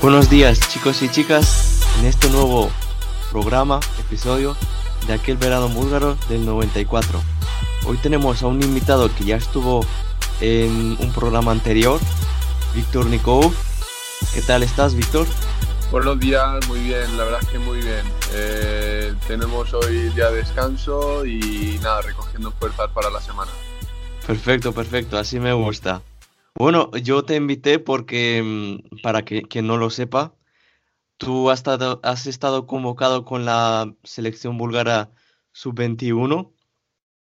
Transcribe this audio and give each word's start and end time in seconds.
Buenos 0.00 0.30
días 0.30 0.60
chicos 0.68 1.02
y 1.02 1.08
chicas 1.08 1.82
en 1.98 2.06
este 2.06 2.30
nuevo 2.30 2.70
programa, 3.32 3.80
episodio 3.98 4.56
de 5.08 5.12
aquel 5.12 5.36
verano 5.36 5.68
búlgaro 5.68 6.16
del 6.28 6.46
94. 6.46 7.20
Hoy 7.84 7.96
tenemos 7.96 8.40
a 8.44 8.46
un 8.46 8.62
invitado 8.62 9.12
que 9.12 9.24
ya 9.24 9.34
estuvo 9.34 9.84
en 10.40 10.96
un 11.00 11.12
programa 11.12 11.50
anterior, 11.50 11.98
Víctor 12.76 13.06
Nikov. 13.06 13.52
¿Qué 14.32 14.40
tal 14.40 14.62
estás, 14.62 14.94
Víctor? 14.94 15.26
Buenos 15.90 16.20
días, 16.20 16.68
muy 16.68 16.78
bien, 16.78 17.16
la 17.16 17.24
verdad 17.24 17.40
es 17.42 17.48
que 17.48 17.58
muy 17.58 17.78
bien. 17.78 18.06
Eh, 18.34 19.14
tenemos 19.26 19.74
hoy 19.74 20.10
día 20.10 20.30
de 20.30 20.36
descanso 20.36 21.26
y 21.26 21.80
nada, 21.82 22.02
recogiendo 22.02 22.52
fuerzas 22.52 22.88
para 22.94 23.10
la 23.10 23.20
semana. 23.20 23.50
Perfecto, 24.24 24.72
perfecto, 24.72 25.18
así 25.18 25.40
me 25.40 25.52
gusta. 25.52 26.02
Bueno, 26.58 26.90
yo 27.02 27.24
te 27.24 27.36
invité 27.36 27.78
porque, 27.78 28.42
mm, 28.92 29.00
para 29.02 29.24
que 29.24 29.42
quien 29.42 29.66
no 29.66 29.76
lo 29.76 29.90
sepa, 29.90 30.34
tú 31.18 31.50
has 31.50 31.60
estado, 31.60 32.00
has 32.04 32.26
estado 32.26 32.66
convocado 32.66 33.24
con 33.24 33.44
la 33.46 33.94
selección 34.04 34.58
búlgara 34.58 35.12
sub-21. 35.52 36.54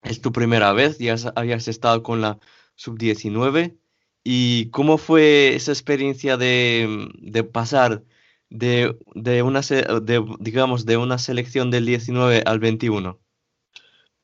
Es 0.03 0.21
tu 0.21 0.31
primera 0.33 0.73
vez, 0.73 0.99
ya 0.99 1.13
has- 1.15 1.31
habías 1.35 1.67
estado 1.69 2.03
con 2.03 2.21
la 2.21 2.39
sub-19. 2.75 3.77
¿Y 4.23 4.69
cómo 4.71 4.97
fue 4.99 5.55
esa 5.55 5.71
experiencia 5.73 6.37
de, 6.37 6.87
mm, 7.23 7.31
de 7.31 7.43
pasar 7.45 8.03
de, 8.49 8.97
de 9.15 9.43
una, 9.43 9.61
de, 9.61 10.25
digamos, 10.39 10.85
de 10.85 10.97
una 10.97 11.17
selección 11.19 11.71
del 11.71 11.85
19 11.87 12.43
al 12.45 12.59
21? 12.59 13.19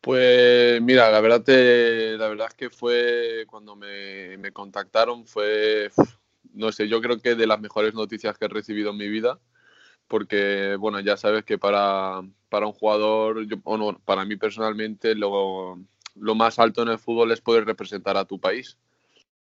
Pues 0.01 0.81
mira, 0.81 1.11
la 1.11 1.21
verdad, 1.21 1.43
la 2.17 2.27
verdad 2.27 2.47
es 2.49 2.55
que 2.55 2.69
fue 2.71 3.45
cuando 3.47 3.75
me, 3.75 4.35
me 4.37 4.51
contactaron, 4.51 5.27
fue, 5.27 5.91
no 6.53 6.71
sé, 6.71 6.87
yo 6.87 7.01
creo 7.01 7.19
que 7.19 7.35
de 7.35 7.45
las 7.47 7.59
mejores 7.61 7.93
noticias 7.93 8.35
que 8.37 8.45
he 8.45 8.47
recibido 8.47 8.91
en 8.91 8.97
mi 8.97 9.09
vida, 9.09 9.39
porque 10.07 10.75
bueno, 10.79 10.99
ya 11.01 11.17
sabes 11.17 11.45
que 11.45 11.57
para, 11.59 12.21
para 12.49 12.67
un 12.67 12.73
jugador, 12.73 13.45
o 13.65 13.77
no, 13.77 13.99
para 14.05 14.25
mí 14.25 14.37
personalmente, 14.37 15.15
lo, 15.15 15.79
lo 16.15 16.35
más 16.35 16.59
alto 16.59 16.83
en 16.83 16.89
el 16.89 16.99
fútbol 16.99 17.31
es 17.33 17.41
poder 17.41 17.65
representar 17.65 18.17
a 18.17 18.25
tu 18.25 18.39
país. 18.39 18.77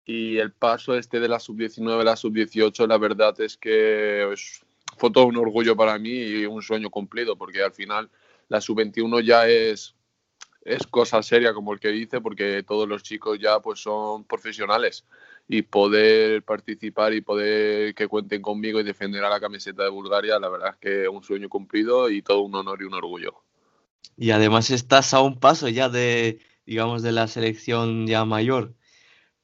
Y 0.05 0.39
el 0.39 0.53
paso 0.53 0.97
este 0.97 1.19
de 1.21 1.28
la 1.28 1.41
sub-19 1.41 2.03
a 2.03 2.05
la 2.05 2.16
sub-18, 2.16 2.87
la 2.87 2.99
verdad 2.99 3.39
es 3.41 3.56
que 3.56 4.33
es- 4.33 4.65
fue 4.99 5.11
todo 5.11 5.27
un 5.27 5.37
orgullo 5.37 5.77
para 5.77 5.99
mí 5.99 6.11
y 6.11 6.47
un 6.47 6.62
sueño 6.62 6.91
cumplido, 6.91 7.37
porque 7.37 7.62
al 7.62 7.72
final 7.72 8.11
la 8.49 8.61
sub-21 8.61 9.21
ya 9.21 9.49
es, 9.49 9.96
es 10.66 10.87
cosa 10.87 11.22
seria, 11.22 11.54
como 11.54 11.72
el 11.72 11.81
que 11.81 11.88
dice, 11.88 12.21
porque 12.21 12.62
todos 12.65 12.88
los 12.88 13.03
chicos 13.03 13.38
ya 13.38 13.60
pues 13.60 13.81
son 13.81 14.25
profesionales 14.25 15.04
y 15.49 15.62
poder 15.62 16.43
participar 16.43 17.15
y 17.15 17.21
poder 17.21 17.94
que 17.94 18.09
cuenten 18.09 18.43
conmigo 18.43 18.81
y 18.81 18.82
defender 18.82 19.25
a 19.25 19.31
la 19.31 19.38
camiseta 19.38 19.84
de 19.84 19.91
Bulgaria, 19.91 20.41
la 20.41 20.49
verdad 20.49 20.71
es 20.71 20.77
que 20.77 21.09
un 21.09 21.22
sueño 21.22 21.49
cumplido 21.49 22.10
y 22.10 22.21
todo 22.21 22.41
un 22.41 22.54
honor 22.54 22.82
y 22.82 22.84
un 22.84 22.94
orgullo. 22.94 23.34
Y 24.16 24.32
además 24.32 24.71
estás 24.71 25.15
a 25.15 25.21
un 25.21 25.38
paso 25.38 25.69
ya 25.69 25.88
de, 25.88 26.41
digamos, 26.66 27.03
de 27.03 27.12
la 27.12 27.28
selección 27.28 28.06
ya 28.09 28.25
mayor. 28.25 28.75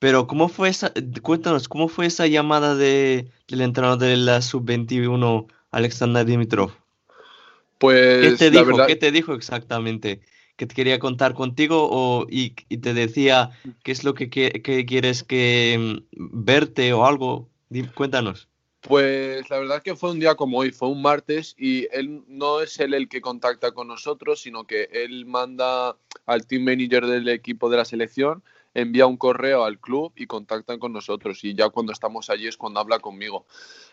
Pero 0.01 0.27
¿cómo 0.27 0.49
fue 0.49 0.71
esa, 0.71 0.93
cuéntanos, 1.23 1.69
¿cómo 1.69 1.87
fue 1.87 2.07
esa 2.07 2.27
llamada 2.27 2.75
de, 2.75 3.31
del 3.47 3.61
entrenador 3.61 4.01
de 4.01 4.17
la 4.17 4.43
sub-21, 4.43 5.47
Alexander 5.71 6.27
Dimitrov? 6.27 6.73
Pues 7.79 8.33
¿Qué 8.33 8.37
te 8.37 8.51
dijo? 8.51 8.65
verdad, 8.65 8.87
¿Qué 8.89 8.97
te 8.97 9.13
dijo 9.13 9.35
exactamente? 9.35 10.21
¿Que 10.57 10.67
te 10.67 10.75
quería 10.75 10.99
contar 10.99 11.35
contigo 11.35 11.89
o, 11.91 12.27
y, 12.31 12.55
y 12.69 12.79
te 12.79 12.95
decía 12.95 13.51
qué 13.83 13.93
es 13.93 14.05
lo 14.05 14.15
que, 14.15 14.29
que- 14.31 14.63
que 14.63 14.85
quieres 14.87 15.25
que 15.25 16.03
mm, 16.13 16.45
verte 16.45 16.93
o 16.93 17.07
algo? 17.07 17.49
Cuéntanos. 17.95 18.49
Pues 18.83 19.49
la 19.49 19.59
verdad 19.61 19.83
que 19.83 19.95
fue 19.95 20.11
un 20.11 20.19
día 20.19 20.35
como 20.35 20.59
hoy, 20.59 20.73
fue 20.73 20.89
un 20.89 21.01
martes 21.03 21.55
y 21.57 21.87
él 21.93 22.25
no 22.27 22.61
es 22.61 22.79
él 22.81 22.95
el 22.95 23.09
que 23.09 23.21
contacta 23.21 23.73
con 23.73 23.87
nosotros, 23.87 24.41
sino 24.43 24.65
que 24.65 24.89
él 24.93 25.25
manda 25.25 25.97
al 26.27 26.47
team 26.47 26.65
manager 26.65 27.07
del 27.07 27.29
equipo 27.29 27.71
de 27.71 27.77
la 27.77 27.85
selección, 27.85 28.43
envía 28.75 29.07
un 29.07 29.17
correo 29.17 29.65
al 29.65 29.79
club 29.79 30.13
y 30.17 30.27
contactan 30.27 30.79
con 30.79 30.93
nosotros 30.93 31.43
y 31.45 31.55
ya 31.55 31.71
cuando 31.71 31.93
estamos 31.93 32.31
allí 32.31 32.47
es 32.47 32.57
cuando 32.57 32.81
habla 32.81 32.99
conmigo. 32.99 33.47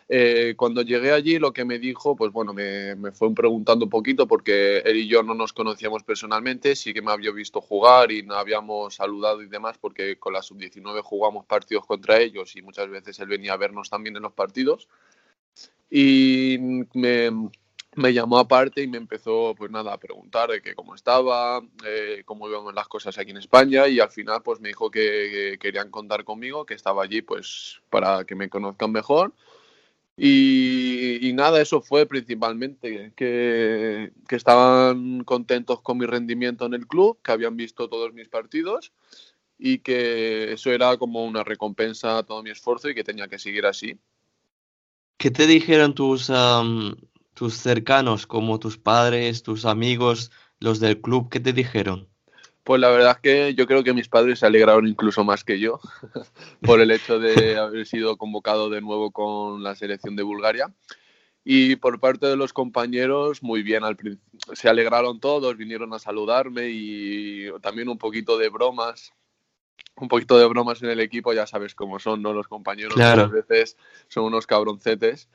Eh, 0.08 0.56
cuando 0.58 0.82
llegué 0.82 1.12
allí 1.12 1.38
lo 1.38 1.54
que 1.54 1.66
me 1.66 1.78
dijo, 1.78 2.16
pues 2.16 2.32
bueno, 2.32 2.54
me, 2.54 2.96
me 2.96 3.12
fue 3.12 3.34
preguntando 3.34 3.86
un 3.86 3.92
poquito 3.92 4.28
porque 4.28 4.80
él 4.80 4.98
y 4.98 5.08
yo 5.08 5.22
no 5.22 5.36
nos 5.36 5.54
conocíamos 5.54 6.04
personalmente, 6.04 6.76
sí 6.76 6.94
que 6.94 7.02
me 7.02 7.12
había 7.12 7.32
visto 7.32 7.62
jugar 7.62 8.12
y 8.12 8.24
nos 8.24 8.38
habíamos 8.38 8.96
saludado 8.96 9.44
y 9.44 9.48
demás 9.48 9.78
porque 9.78 10.18
con 10.18 10.34
la 10.34 10.42
sub-19 10.42 11.02
jugamos 11.04 11.46
partidos 11.46 11.86
contra 11.86 12.20
ellos 12.20 12.56
y 12.56 12.62
muchas 12.62 12.90
veces 12.90 13.20
él 13.20 13.28
venía 13.28 13.54
a 13.54 13.58
vernos 13.58 13.90
también 13.90 14.16
en 14.16 14.24
los 14.24 14.34
partidos. 14.34 14.88
Y 15.92 16.58
me, 16.94 17.50
me 18.00 18.14
llamó 18.14 18.40
aparte 18.40 18.82
y 18.82 18.88
me 18.88 18.98
empezó, 18.98 19.54
pues 19.56 19.70
nada, 19.72 19.94
a 19.94 20.00
preguntar 20.00 20.50
de 20.50 20.62
que 20.62 20.74
cómo 20.74 20.96
estaba, 20.96 21.62
eh, 21.86 22.24
cómo 22.26 22.50
iban 22.50 22.74
las 22.74 22.88
cosas 22.88 23.18
aquí 23.18 23.32
en 23.32 23.38
España 23.38 23.88
y 23.88 24.00
al 24.00 24.10
final 24.10 24.42
pues 24.44 24.60
me 24.60 24.70
dijo 24.70 24.90
que, 24.90 25.00
que 25.00 25.58
querían 25.60 25.92
contar 25.92 26.24
conmigo, 26.24 26.66
que 26.66 26.74
estaba 26.74 27.04
allí 27.04 27.22
pues 27.22 27.82
para 27.90 28.26
que 28.26 28.36
me 28.36 28.50
conozcan 28.50 28.92
mejor. 28.92 29.34
Y, 30.22 31.32
nada, 31.34 31.62
eso 31.62 31.82
fue 31.82 32.06
principalmente, 32.06 33.14
que, 33.16 34.12
que 34.28 34.36
estaban 34.36 35.24
contentos 35.24 35.82
con 35.82 35.98
mi 35.98 36.06
rendimiento 36.06 36.66
en 36.66 36.74
el 36.74 36.88
club, 36.88 37.20
que 37.24 37.32
habían 37.32 37.56
visto 37.56 37.88
todos 37.88 38.14
mis 38.14 38.28
partidos 38.28 38.92
y 39.58 39.80
que 39.80 40.52
eso 40.52 40.72
era 40.72 40.98
como 40.98 41.24
una 41.26 41.46
recompensa 41.46 42.18
a 42.18 42.24
todo 42.24 42.44
mi 42.44 42.50
esfuerzo 42.50 42.90
y 42.90 42.96
que 42.96 43.06
tenía 43.06 43.30
que 43.30 43.40
seguir 43.40 43.66
así. 43.66 43.98
¿Qué 45.18 45.32
te 45.32 45.48
dijeron 45.48 45.96
tus, 45.96 46.30
tus 47.40 47.54
cercanos, 47.54 48.28
como 48.28 48.60
tus 48.60 48.78
padres, 48.78 49.44
tus 49.44 49.64
amigos, 49.64 50.30
los 50.60 50.82
del 50.82 51.00
club? 51.00 51.30
¿Qué 51.30 51.40
te 51.40 51.54
dijeron? 51.54 52.10
Pues 52.66 52.82
la 52.82 52.90
verdad 52.90 53.12
es 53.12 53.20
que 53.20 53.56
yo 53.56 53.66
creo 53.66 53.82
que 53.82 53.94
mis 53.94 54.10
padres 54.10 54.40
se 54.40 54.46
alegraron 54.46 54.86
incluso 54.86 55.24
más 55.24 55.46
que 55.46 55.58
yo 55.58 55.80
por 56.62 56.82
el 56.82 56.92
hecho 56.92 57.18
de 57.18 57.58
haber 57.58 57.86
sido 57.86 58.18
convocado 58.18 58.70
de 58.70 58.82
nuevo 58.82 59.12
con 59.12 59.64
la 59.64 59.74
selección 59.76 60.18
de 60.18 60.24
Bulgaria. 60.24 60.70
Y 61.46 61.78
por 61.78 62.02
parte 62.02 62.28
de 62.28 62.36
los 62.36 62.52
compañeros, 62.52 63.42
muy 63.42 63.64
bien, 63.64 63.86
al 63.86 63.96
se 64.52 64.68
alegraron 64.68 65.22
todos, 65.22 65.56
vinieron 65.56 65.94
a 65.94 66.00
saludarme 66.00 66.68
y 66.72 67.48
también 67.62 67.88
un 67.88 67.98
poquito 67.98 68.38
de 68.38 68.50
bromas, 68.50 69.14
un 69.98 70.08
poquito 70.08 70.38
de 70.38 70.48
bromas 70.48 70.82
en 70.82 70.90
el 70.90 71.00
equipo, 71.00 71.34
ya 71.34 71.46
sabes 71.48 71.76
cómo 71.76 72.00
son, 72.00 72.22
¿no? 72.22 72.34
Los 72.34 72.48
compañeros 72.48 72.94
Claro. 72.96 73.30
muchas 73.30 73.48
veces 73.48 73.78
son 74.08 74.26
unos 74.26 74.48
cabroncetes, 74.48 75.30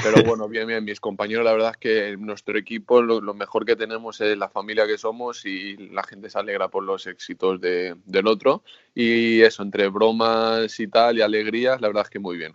pero 0.00 0.22
bueno, 0.24 0.48
bien, 0.48 0.66
bien, 0.68 0.84
mis 0.84 1.00
compañeros, 1.00 1.44
la 1.44 1.52
verdad 1.52 1.70
es 1.72 1.76
que 1.78 2.08
en 2.10 2.24
nuestro 2.26 2.56
equipo 2.58 3.02
lo, 3.02 3.20
lo 3.20 3.34
mejor 3.34 3.64
que 3.64 3.76
tenemos 3.76 4.20
es 4.20 4.36
la 4.38 4.48
familia 4.48 4.86
que 4.86 4.98
somos 4.98 5.44
y 5.46 5.76
la 5.88 6.04
gente 6.04 6.30
se 6.30 6.38
alegra 6.38 6.68
por 6.68 6.84
los 6.84 7.06
éxitos 7.06 7.60
de- 7.60 7.96
del 8.04 8.26
otro 8.28 8.62
y 8.94 9.40
eso, 9.42 9.62
entre 9.62 9.88
bromas 9.88 10.78
y 10.80 10.86
tal 10.88 11.18
y 11.18 11.22
alegrías, 11.22 11.80
la 11.80 11.88
verdad 11.88 12.04
es 12.04 12.10
que 12.10 12.18
muy 12.20 12.36
bien. 12.36 12.52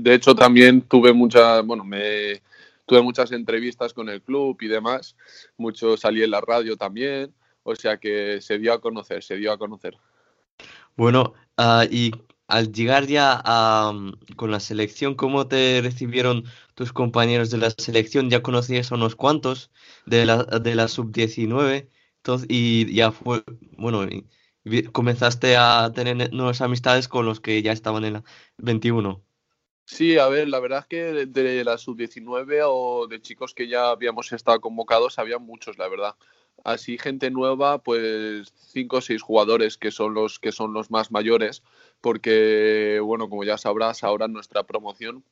De 0.00 0.14
hecho, 0.14 0.34
también 0.34 0.82
tuve 0.82 1.12
muchas, 1.12 1.64
bueno, 1.64 1.84
me 1.84 2.42
tuve 2.86 3.02
muchas 3.02 3.30
entrevistas 3.32 3.92
con 3.94 4.08
el 4.08 4.20
club 4.20 4.56
y 4.60 4.66
demás, 4.66 5.14
mucho 5.56 5.96
salí 5.96 6.22
en 6.24 6.30
la 6.32 6.40
radio 6.40 6.76
también, 6.76 7.32
o 7.66 7.74
sea 7.76 7.98
que 7.98 8.40
se 8.40 8.58
dio 8.58 8.72
a 8.72 8.80
conocer, 8.80 9.22
se 9.22 9.36
dio 9.36 9.52
a 9.52 9.58
conocer. 9.58 9.96
Bueno, 10.96 11.34
ah, 11.56 11.84
y 11.90 12.12
al 12.48 12.72
llegar 12.72 13.06
ya 13.06 13.42
a, 13.44 13.92
mm, 13.92 14.34
con 14.36 14.50
la 14.50 14.60
selección, 14.60 15.14
¿cómo 15.14 15.48
te 15.48 15.80
recibieron 15.82 16.44
tus 16.74 16.92
compañeros 16.92 17.50
de 17.50 17.58
la 17.58 17.70
selección? 17.70 18.30
Ya 18.30 18.42
conocías 18.42 18.90
a 18.90 18.94
unos 18.94 19.16
cuantos 19.16 19.70
de 20.06 20.24
la, 20.24 20.44
de 20.44 20.74
la 20.74 20.88
sub-19 20.88 21.88
entonces, 22.26 22.48
y 22.50 22.92
ya 22.92 23.12
fue, 23.12 23.44
bueno, 23.78 24.04
y 24.04 24.82
comenzaste 24.90 25.56
a 25.56 25.92
tener 25.94 26.32
nuevas 26.32 26.60
amistades 26.60 27.06
con 27.06 27.24
los 27.24 27.38
que 27.38 27.62
ya 27.62 27.70
estaban 27.70 28.04
en 28.04 28.14
la 28.14 28.24
21. 28.58 29.22
Sí, 29.84 30.18
a 30.18 30.26
ver, 30.26 30.48
la 30.48 30.58
verdad 30.58 30.80
es 30.80 30.86
que 30.86 31.02
de, 31.04 31.26
de 31.26 31.62
la 31.62 31.78
sub-19 31.78 32.62
o 32.64 33.06
de 33.06 33.20
chicos 33.22 33.54
que 33.54 33.68
ya 33.68 33.90
habíamos 33.90 34.32
estado 34.32 34.60
convocados, 34.60 35.20
había 35.20 35.38
muchos, 35.38 35.78
la 35.78 35.86
verdad. 35.86 36.16
Así, 36.64 36.98
gente 36.98 37.30
nueva, 37.30 37.78
pues 37.82 38.52
cinco 38.72 38.96
o 38.96 39.00
seis 39.00 39.22
jugadores 39.22 39.78
que 39.78 39.90
son 39.90 40.14
los 40.14 40.38
que 40.38 40.52
son 40.52 40.72
los 40.72 40.90
más 40.90 41.10
mayores, 41.10 41.62
porque, 42.00 43.00
bueno, 43.02 43.28
como 43.28 43.44
ya 43.44 43.56
sabrás, 43.56 44.02
ahora 44.02 44.26
nuestra 44.28 44.64
promoción 44.64 45.24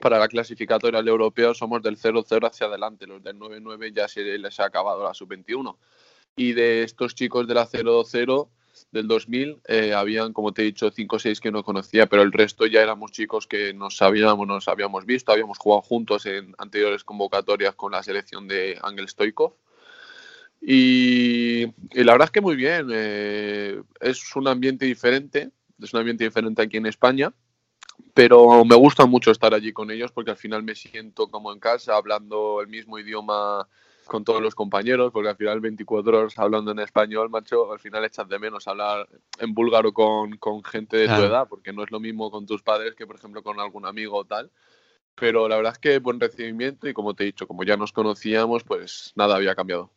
para 0.00 0.18
la 0.18 0.28
clasificatoria 0.28 1.00
del 1.00 1.08
europeo 1.08 1.54
somos 1.54 1.82
del 1.82 1.98
0-0 1.98 2.46
hacia 2.48 2.66
adelante, 2.66 3.06
los 3.06 3.22
del 3.22 3.38
9-9 3.38 3.92
ya 3.94 4.08
se 4.08 4.22
les 4.38 4.60
ha 4.60 4.66
acabado 4.66 5.04
la 5.04 5.14
sub-21. 5.14 5.76
Y 6.34 6.54
de 6.54 6.82
estos 6.82 7.14
chicos 7.14 7.46
de 7.46 7.54
la 7.54 7.68
0-0 7.68 8.48
del 8.90 9.06
2000, 9.06 9.60
eh, 9.68 9.94
habían, 9.94 10.32
como 10.32 10.52
te 10.52 10.62
he 10.62 10.64
dicho, 10.64 10.90
5 10.90 11.16
o 11.16 11.18
6 11.18 11.40
que 11.40 11.50
no 11.50 11.62
conocía, 11.62 12.06
pero 12.06 12.22
el 12.22 12.32
resto 12.32 12.66
ya 12.66 12.82
éramos 12.82 13.12
chicos 13.12 13.46
que 13.46 13.74
nos 13.74 13.96
sabíamos, 13.96 14.46
nos 14.46 14.66
habíamos 14.68 15.04
visto, 15.04 15.30
habíamos 15.30 15.58
jugado 15.58 15.82
juntos 15.82 16.26
en 16.26 16.54
anteriores 16.58 17.04
convocatorias 17.04 17.74
con 17.74 17.92
la 17.92 18.02
selección 18.02 18.48
de 18.48 18.78
Ángel 18.82 19.08
Stoikov. 19.08 19.54
Y, 20.64 21.64
y 21.64 22.04
la 22.04 22.12
verdad 22.12 22.26
es 22.26 22.30
que 22.30 22.40
muy 22.40 22.54
bien, 22.54 22.88
eh, 22.92 23.82
es 24.00 24.36
un 24.36 24.46
ambiente 24.46 24.86
diferente, 24.86 25.50
es 25.80 25.92
un 25.92 25.98
ambiente 26.00 26.22
diferente 26.22 26.62
aquí 26.62 26.76
en 26.76 26.86
España, 26.86 27.32
pero 28.14 28.64
me 28.64 28.76
gusta 28.76 29.04
mucho 29.06 29.32
estar 29.32 29.54
allí 29.54 29.72
con 29.72 29.90
ellos 29.90 30.12
porque 30.12 30.30
al 30.30 30.36
final 30.36 30.62
me 30.62 30.76
siento 30.76 31.26
como 31.28 31.52
en 31.52 31.58
casa, 31.58 31.96
hablando 31.96 32.60
el 32.60 32.68
mismo 32.68 32.98
idioma 32.98 33.66
con 34.06 34.24
todos 34.24 34.40
los 34.40 34.54
compañeros, 34.54 35.10
porque 35.12 35.30
al 35.30 35.36
final 35.36 35.60
24 35.60 36.18
horas 36.18 36.38
hablando 36.38 36.70
en 36.70 36.78
español, 36.78 37.30
macho, 37.30 37.72
al 37.72 37.80
final 37.80 38.04
echas 38.04 38.28
de 38.28 38.38
menos 38.38 38.68
hablar 38.68 39.08
en 39.38 39.54
búlgaro 39.54 39.92
con, 39.92 40.36
con 40.36 40.62
gente 40.62 40.96
de 40.96 41.06
tu 41.08 41.22
edad, 41.22 41.48
porque 41.48 41.72
no 41.72 41.82
es 41.82 41.90
lo 41.90 41.98
mismo 41.98 42.30
con 42.30 42.46
tus 42.46 42.62
padres 42.62 42.94
que, 42.94 43.06
por 43.06 43.16
ejemplo, 43.16 43.42
con 43.42 43.58
algún 43.58 43.86
amigo 43.86 44.18
o 44.18 44.24
tal. 44.24 44.50
Pero 45.14 45.48
la 45.48 45.56
verdad 45.56 45.72
es 45.72 45.78
que 45.78 45.98
buen 45.98 46.20
recibimiento 46.20 46.88
y 46.88 46.94
como 46.94 47.14
te 47.14 47.22
he 47.24 47.26
dicho, 47.26 47.46
como 47.46 47.64
ya 47.64 47.76
nos 47.76 47.92
conocíamos, 47.92 48.64
pues 48.64 49.12
nada 49.14 49.36
había 49.36 49.54
cambiado. 49.54 49.90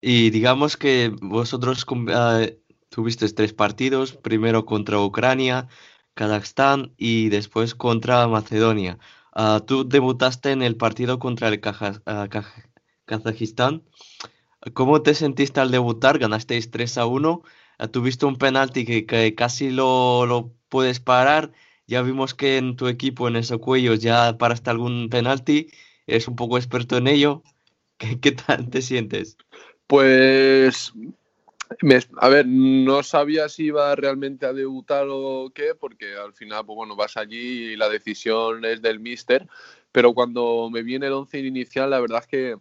Y 0.00 0.30
digamos 0.30 0.76
que 0.76 1.12
vosotros 1.20 1.84
eh, 2.08 2.60
tuvisteis 2.88 3.34
tres 3.34 3.52
partidos, 3.52 4.12
primero 4.16 4.64
contra 4.64 5.00
Ucrania, 5.00 5.68
Kazajstán 6.14 6.94
y 6.96 7.28
después 7.30 7.74
contra 7.74 8.26
Macedonia. 8.28 8.98
Ah, 9.32 9.62
tú 9.66 9.88
debutaste 9.88 10.52
en 10.52 10.62
el 10.62 10.76
partido 10.76 11.18
contra 11.18 11.48
el 11.48 11.60
ah, 12.06 12.28
Kazajistán. 13.06 13.84
¿Cómo 14.74 15.02
te 15.02 15.14
sentiste 15.14 15.60
al 15.60 15.70
debutar? 15.70 16.18
Ganasteis 16.18 16.70
3 16.70 16.98
a 16.98 17.06
1. 17.06 17.42
ah, 17.78 17.88
tuviste 17.88 18.26
un 18.26 18.36
penalti 18.36 18.84
que, 18.84 19.34
casi 19.34 19.70
lo, 19.70 20.26
lo 20.26 20.54
puedes 20.68 21.00
parar. 21.00 21.52
Ya 21.86 22.02
vimos 22.02 22.34
que 22.34 22.58
en 22.58 22.76
tu 22.76 22.88
equipo, 22.88 23.28
en 23.28 23.36
esos 23.36 23.58
cuellos, 23.60 24.00
ya 24.00 24.36
paraste 24.38 24.70
algún 24.70 25.08
penalti. 25.10 25.68
Eres 26.06 26.28
un 26.28 26.36
poco 26.36 26.56
experto 26.58 26.96
en 26.96 27.08
ello. 27.08 27.42
¿Qué, 27.98 28.20
qué 28.20 28.32
tal 28.32 28.70
te 28.70 28.82
sientes? 28.82 29.36
Pues, 29.88 30.92
a 32.20 32.28
ver, 32.28 32.46
no 32.46 33.02
sabía 33.02 33.48
si 33.48 33.64
iba 33.64 33.94
realmente 33.96 34.44
a 34.44 34.52
debutar 34.52 35.06
o 35.10 35.50
qué, 35.54 35.74
porque 35.74 36.14
al 36.14 36.34
final, 36.34 36.64
pues 36.66 36.76
bueno, 36.76 36.94
vas 36.94 37.16
allí 37.16 37.72
y 37.72 37.76
la 37.76 37.88
decisión 37.88 38.64
es 38.66 38.82
del 38.82 39.00
míster, 39.00 39.48
pero 39.90 40.12
cuando 40.12 40.68
me 40.70 40.82
viene 40.82 41.06
el 41.06 41.14
once 41.14 41.38
inicial, 41.38 41.88
la 41.90 42.00
verdad 42.00 42.20
es 42.20 42.26
que 42.26 42.56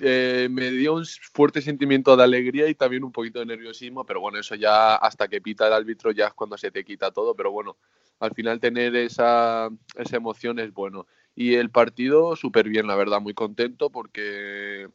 eh, 0.00 0.48
me 0.50 0.70
dio 0.70 0.94
un 0.94 1.04
fuerte 1.04 1.60
sentimiento 1.60 2.16
de 2.16 2.24
alegría 2.24 2.68
y 2.68 2.74
también 2.74 3.04
un 3.04 3.12
poquito 3.12 3.40
de 3.40 3.46
nerviosismo, 3.46 4.06
pero 4.06 4.20
bueno, 4.20 4.38
eso 4.38 4.54
ya 4.54 4.94
hasta 4.94 5.28
que 5.28 5.42
pita 5.42 5.66
el 5.66 5.74
árbitro 5.74 6.12
ya 6.12 6.28
es 6.28 6.34
cuando 6.34 6.56
se 6.56 6.70
te 6.70 6.84
quita 6.84 7.10
todo, 7.10 7.34
pero 7.34 7.50
bueno, 7.50 7.76
al 8.20 8.32
final 8.34 8.60
tener 8.60 8.96
esa, 8.96 9.68
esa 9.96 10.16
emoción 10.16 10.58
es 10.58 10.72
bueno. 10.72 11.06
Y 11.34 11.54
el 11.54 11.70
partido 11.70 12.34
súper 12.36 12.68
bien, 12.68 12.86
la 12.86 12.96
verdad, 12.96 13.20
muy 13.20 13.34
contento 13.34 13.90
porque 13.90 14.88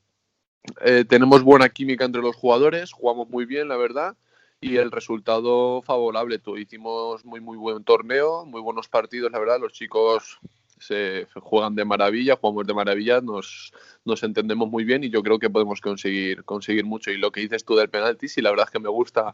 eh, 0.82 1.06
tenemos 1.08 1.44
buena 1.44 1.70
química 1.70 2.06
entre 2.06 2.22
los 2.22 2.36
jugadores, 2.36 2.92
jugamos 2.92 3.30
muy 3.30 3.46
bien, 3.46 3.68
la 3.68 3.78
verdad, 3.78 4.16
y 4.62 4.78
el 4.78 4.92
resultado 4.92 5.82
favorable. 5.82 6.40
Tú, 6.40 6.58
hicimos 6.58 7.24
muy, 7.26 7.40
muy 7.40 7.58
buen 7.58 7.84
torneo, 7.84 8.46
muy 8.46 8.62
buenos 8.62 8.88
partidos, 8.88 9.32
la 9.32 9.40
verdad. 9.40 9.60
Los 9.60 9.74
chicos 9.74 10.40
se 10.78 11.28
juegan 11.36 11.76
de 11.76 11.86
maravilla, 11.86 12.36
jugamos 12.36 12.68
de 12.68 12.74
maravilla, 12.74 13.22
nos, 13.22 13.74
nos 14.04 14.24
entendemos 14.24 14.70
muy 14.70 14.84
bien 14.84 15.04
y 15.04 15.10
yo 15.10 15.24
creo 15.24 15.40
que 15.40 15.50
podemos 15.50 15.82
conseguir, 15.82 16.44
conseguir 16.44 16.86
mucho. 16.86 17.12
Y 17.12 17.18
lo 17.18 17.32
que 17.32 17.42
dices 17.42 17.64
tú 17.64 17.76
del 17.76 17.90
penalti, 17.90 18.28
sí, 18.28 18.42
la 18.42 18.52
verdad 18.52 18.68
es 18.68 18.72
que 18.72 18.80
me 18.80 18.90
gusta 18.90 19.34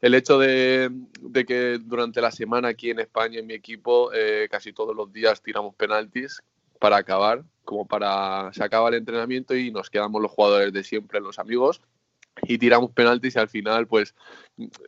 el 0.00 0.14
hecho 0.14 0.38
de, 0.38 0.90
de 1.20 1.44
que 1.44 1.78
durante 1.78 2.20
la 2.20 2.32
semana 2.32 2.68
aquí 2.68 2.90
en 2.90 2.98
España, 2.98 3.38
en 3.38 3.46
mi 3.46 3.54
equipo, 3.54 4.12
eh, 4.12 4.48
casi 4.50 4.72
todos 4.72 4.96
los 4.96 5.12
días 5.12 5.42
tiramos 5.42 5.74
penaltis 5.76 6.42
para 6.80 6.96
acabar, 6.96 7.44
como 7.64 7.86
para 7.86 8.52
se 8.52 8.64
acaba 8.64 8.88
el 8.88 8.96
entrenamiento 8.96 9.54
y 9.54 9.70
nos 9.70 9.90
quedamos 9.90 10.20
los 10.20 10.30
jugadores 10.30 10.72
de 10.72 10.84
siempre, 10.84 11.20
los 11.20 11.38
amigos, 11.38 11.80
y 12.42 12.58
tiramos 12.58 12.90
penaltis 12.92 13.36
y 13.36 13.38
al 13.38 13.48
final 13.48 13.86
pues 13.86 14.14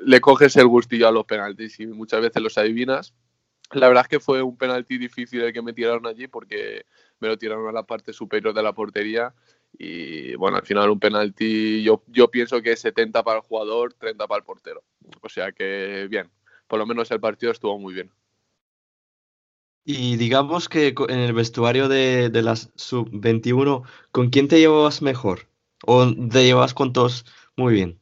le 0.02 0.20
coges 0.20 0.56
el 0.56 0.66
gustillo 0.66 1.08
a 1.08 1.12
los 1.12 1.26
penaltis 1.26 1.78
y 1.80 1.86
muchas 1.86 2.20
veces 2.20 2.42
los 2.42 2.58
adivinas. 2.58 3.14
La 3.72 3.88
verdad 3.88 4.04
es 4.04 4.08
que 4.08 4.20
fue 4.20 4.42
un 4.42 4.56
penalti 4.56 4.98
difícil 4.98 5.42
el 5.42 5.52
que 5.52 5.62
me 5.62 5.72
tiraron 5.72 6.06
allí 6.06 6.26
porque 6.26 6.86
me 7.20 7.28
lo 7.28 7.38
tiraron 7.38 7.68
a 7.68 7.72
la 7.72 7.82
parte 7.84 8.12
superior 8.12 8.54
de 8.54 8.62
la 8.62 8.72
portería 8.72 9.34
y 9.76 10.34
bueno, 10.36 10.58
al 10.58 10.66
final 10.66 10.90
un 10.90 11.00
penalti 11.00 11.82
yo, 11.82 12.02
yo 12.08 12.30
pienso 12.30 12.62
que 12.62 12.72
es 12.72 12.80
70 12.80 13.22
para 13.24 13.38
el 13.38 13.44
jugador, 13.44 13.94
30 13.94 14.26
para 14.26 14.38
el 14.38 14.44
portero. 14.44 14.82
O 15.20 15.28
sea 15.28 15.52
que 15.52 16.06
bien, 16.08 16.30
por 16.66 16.78
lo 16.78 16.86
menos 16.86 17.10
el 17.10 17.20
partido 17.20 17.52
estuvo 17.52 17.78
muy 17.78 17.94
bien. 17.94 18.10
Y 19.84 20.16
digamos 20.16 20.69
que 20.69 20.94
en 21.08 21.19
el 21.19 21.34
vestuario 21.34 21.88
de, 21.88 22.31
de 22.31 22.42
la 22.42 22.56
sub-21, 22.56 23.82
¿con 24.12 24.31
quién 24.31 24.48
te 24.48 24.58
llevabas 24.58 25.02
mejor? 25.02 25.48
¿O 25.86 26.06
te 26.06 26.44
llevabas 26.44 26.72
con 26.72 26.92
todos 26.92 27.26
muy 27.56 27.75
bien? 27.75 28.00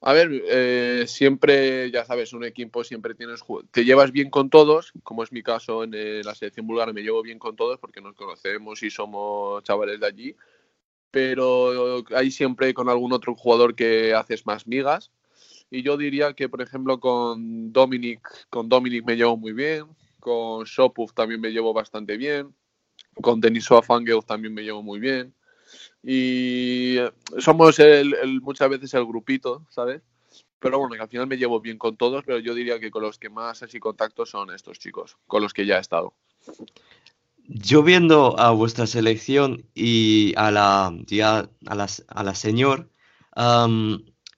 A 0.00 0.12
ver, 0.12 0.30
eh, 0.32 1.04
siempre, 1.08 1.90
ya 1.90 2.04
sabes, 2.04 2.32
un 2.32 2.44
equipo 2.44 2.84
siempre 2.84 3.14
tienes, 3.14 3.40
te 3.72 3.84
llevas 3.84 4.12
bien 4.12 4.30
con 4.30 4.48
todos, 4.48 4.92
como 5.02 5.24
es 5.24 5.32
mi 5.32 5.42
caso 5.42 5.82
en 5.82 5.92
eh, 5.92 6.22
la 6.22 6.36
selección 6.36 6.68
búlgara, 6.68 6.92
me 6.92 7.02
llevo 7.02 7.20
bien 7.22 7.40
con 7.40 7.56
todos 7.56 7.80
porque 7.80 8.00
nos 8.00 8.14
conocemos 8.14 8.80
y 8.84 8.90
somos 8.90 9.64
chavales 9.64 9.98
de 9.98 10.06
allí, 10.06 10.36
pero 11.10 12.04
hay 12.14 12.30
siempre 12.30 12.74
con 12.74 12.88
algún 12.88 13.12
otro 13.12 13.34
jugador 13.34 13.74
que 13.74 14.14
haces 14.14 14.46
más 14.46 14.68
migas. 14.68 15.10
Y 15.70 15.82
yo 15.82 15.96
diría 15.96 16.32
que, 16.34 16.48
por 16.48 16.62
ejemplo, 16.62 17.00
con 17.00 17.72
Dominic, 17.72 18.48
con 18.50 18.68
Dominic 18.68 19.04
me 19.04 19.16
llevo 19.16 19.36
muy 19.36 19.52
bien, 19.52 19.86
con 20.20 20.64
Shopuf 20.64 21.12
también 21.12 21.40
me 21.40 21.50
llevo 21.50 21.72
bastante 21.72 22.16
bien, 22.16 22.54
con 23.20 23.40
Denisova 23.40 23.82
Fangel 23.82 24.24
también 24.24 24.54
me 24.54 24.62
llevo 24.62 24.82
muy 24.82 25.00
bien. 25.00 25.34
Y 26.02 26.96
eh, 26.98 27.12
somos 27.38 27.78
el, 27.78 28.40
muchas 28.40 28.70
veces 28.70 28.94
el 28.94 29.04
grupito, 29.04 29.66
¿sabes? 29.70 30.02
Pero 30.58 30.78
bueno, 30.78 30.96
que 30.96 31.02
al 31.02 31.08
final 31.08 31.26
me 31.26 31.36
llevo 31.36 31.60
bien 31.60 31.78
con 31.78 31.96
todos, 31.96 32.24
pero 32.24 32.38
yo 32.38 32.54
diría 32.54 32.80
que 32.80 32.90
con 32.90 33.02
los 33.02 33.18
que 33.18 33.28
más 33.28 33.62
así 33.62 33.78
contacto 33.78 34.26
son 34.26 34.50
estos 34.50 34.78
chicos, 34.78 35.16
con 35.26 35.42
los 35.42 35.52
que 35.52 35.66
ya 35.66 35.76
he 35.76 35.80
estado. 35.80 36.14
Yo 37.44 37.82
viendo 37.82 38.38
a 38.38 38.50
vuestra 38.50 38.86
selección 38.86 39.64
y 39.74 40.34
a 40.36 40.50
la, 40.50 40.86
a 40.86 41.74
la, 41.74 41.86
a 42.08 42.24
la 42.24 42.34
señor, 42.34 42.90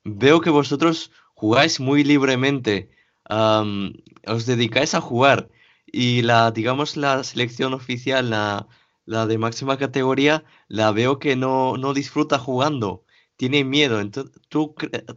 veo 0.04 0.40
que 0.40 0.50
vosotros 0.50 1.10
jugáis 1.34 1.80
muy 1.80 2.04
libremente, 2.04 2.90
os 3.28 4.46
dedicáis 4.46 4.94
a 4.94 5.00
jugar 5.00 5.49
y 5.92 6.23
la, 6.23 6.50
digamos, 6.50 6.97
la 6.97 7.25
selección 7.25 7.75
oficial, 7.75 8.30
la, 8.30 8.68
la 9.04 9.26
de 9.26 9.38
máxima 9.38 9.78
categoría, 9.78 10.44
la 10.68 10.92
veo 10.92 11.18
que 11.18 11.37
no, 11.37 11.76
no 11.76 11.94
disfruta 11.94 12.38
jugando, 12.38 13.04
tiene 13.37 13.64
miedo. 13.64 14.00
Entonces, 14.00 14.40
¿tú, 14.49 14.75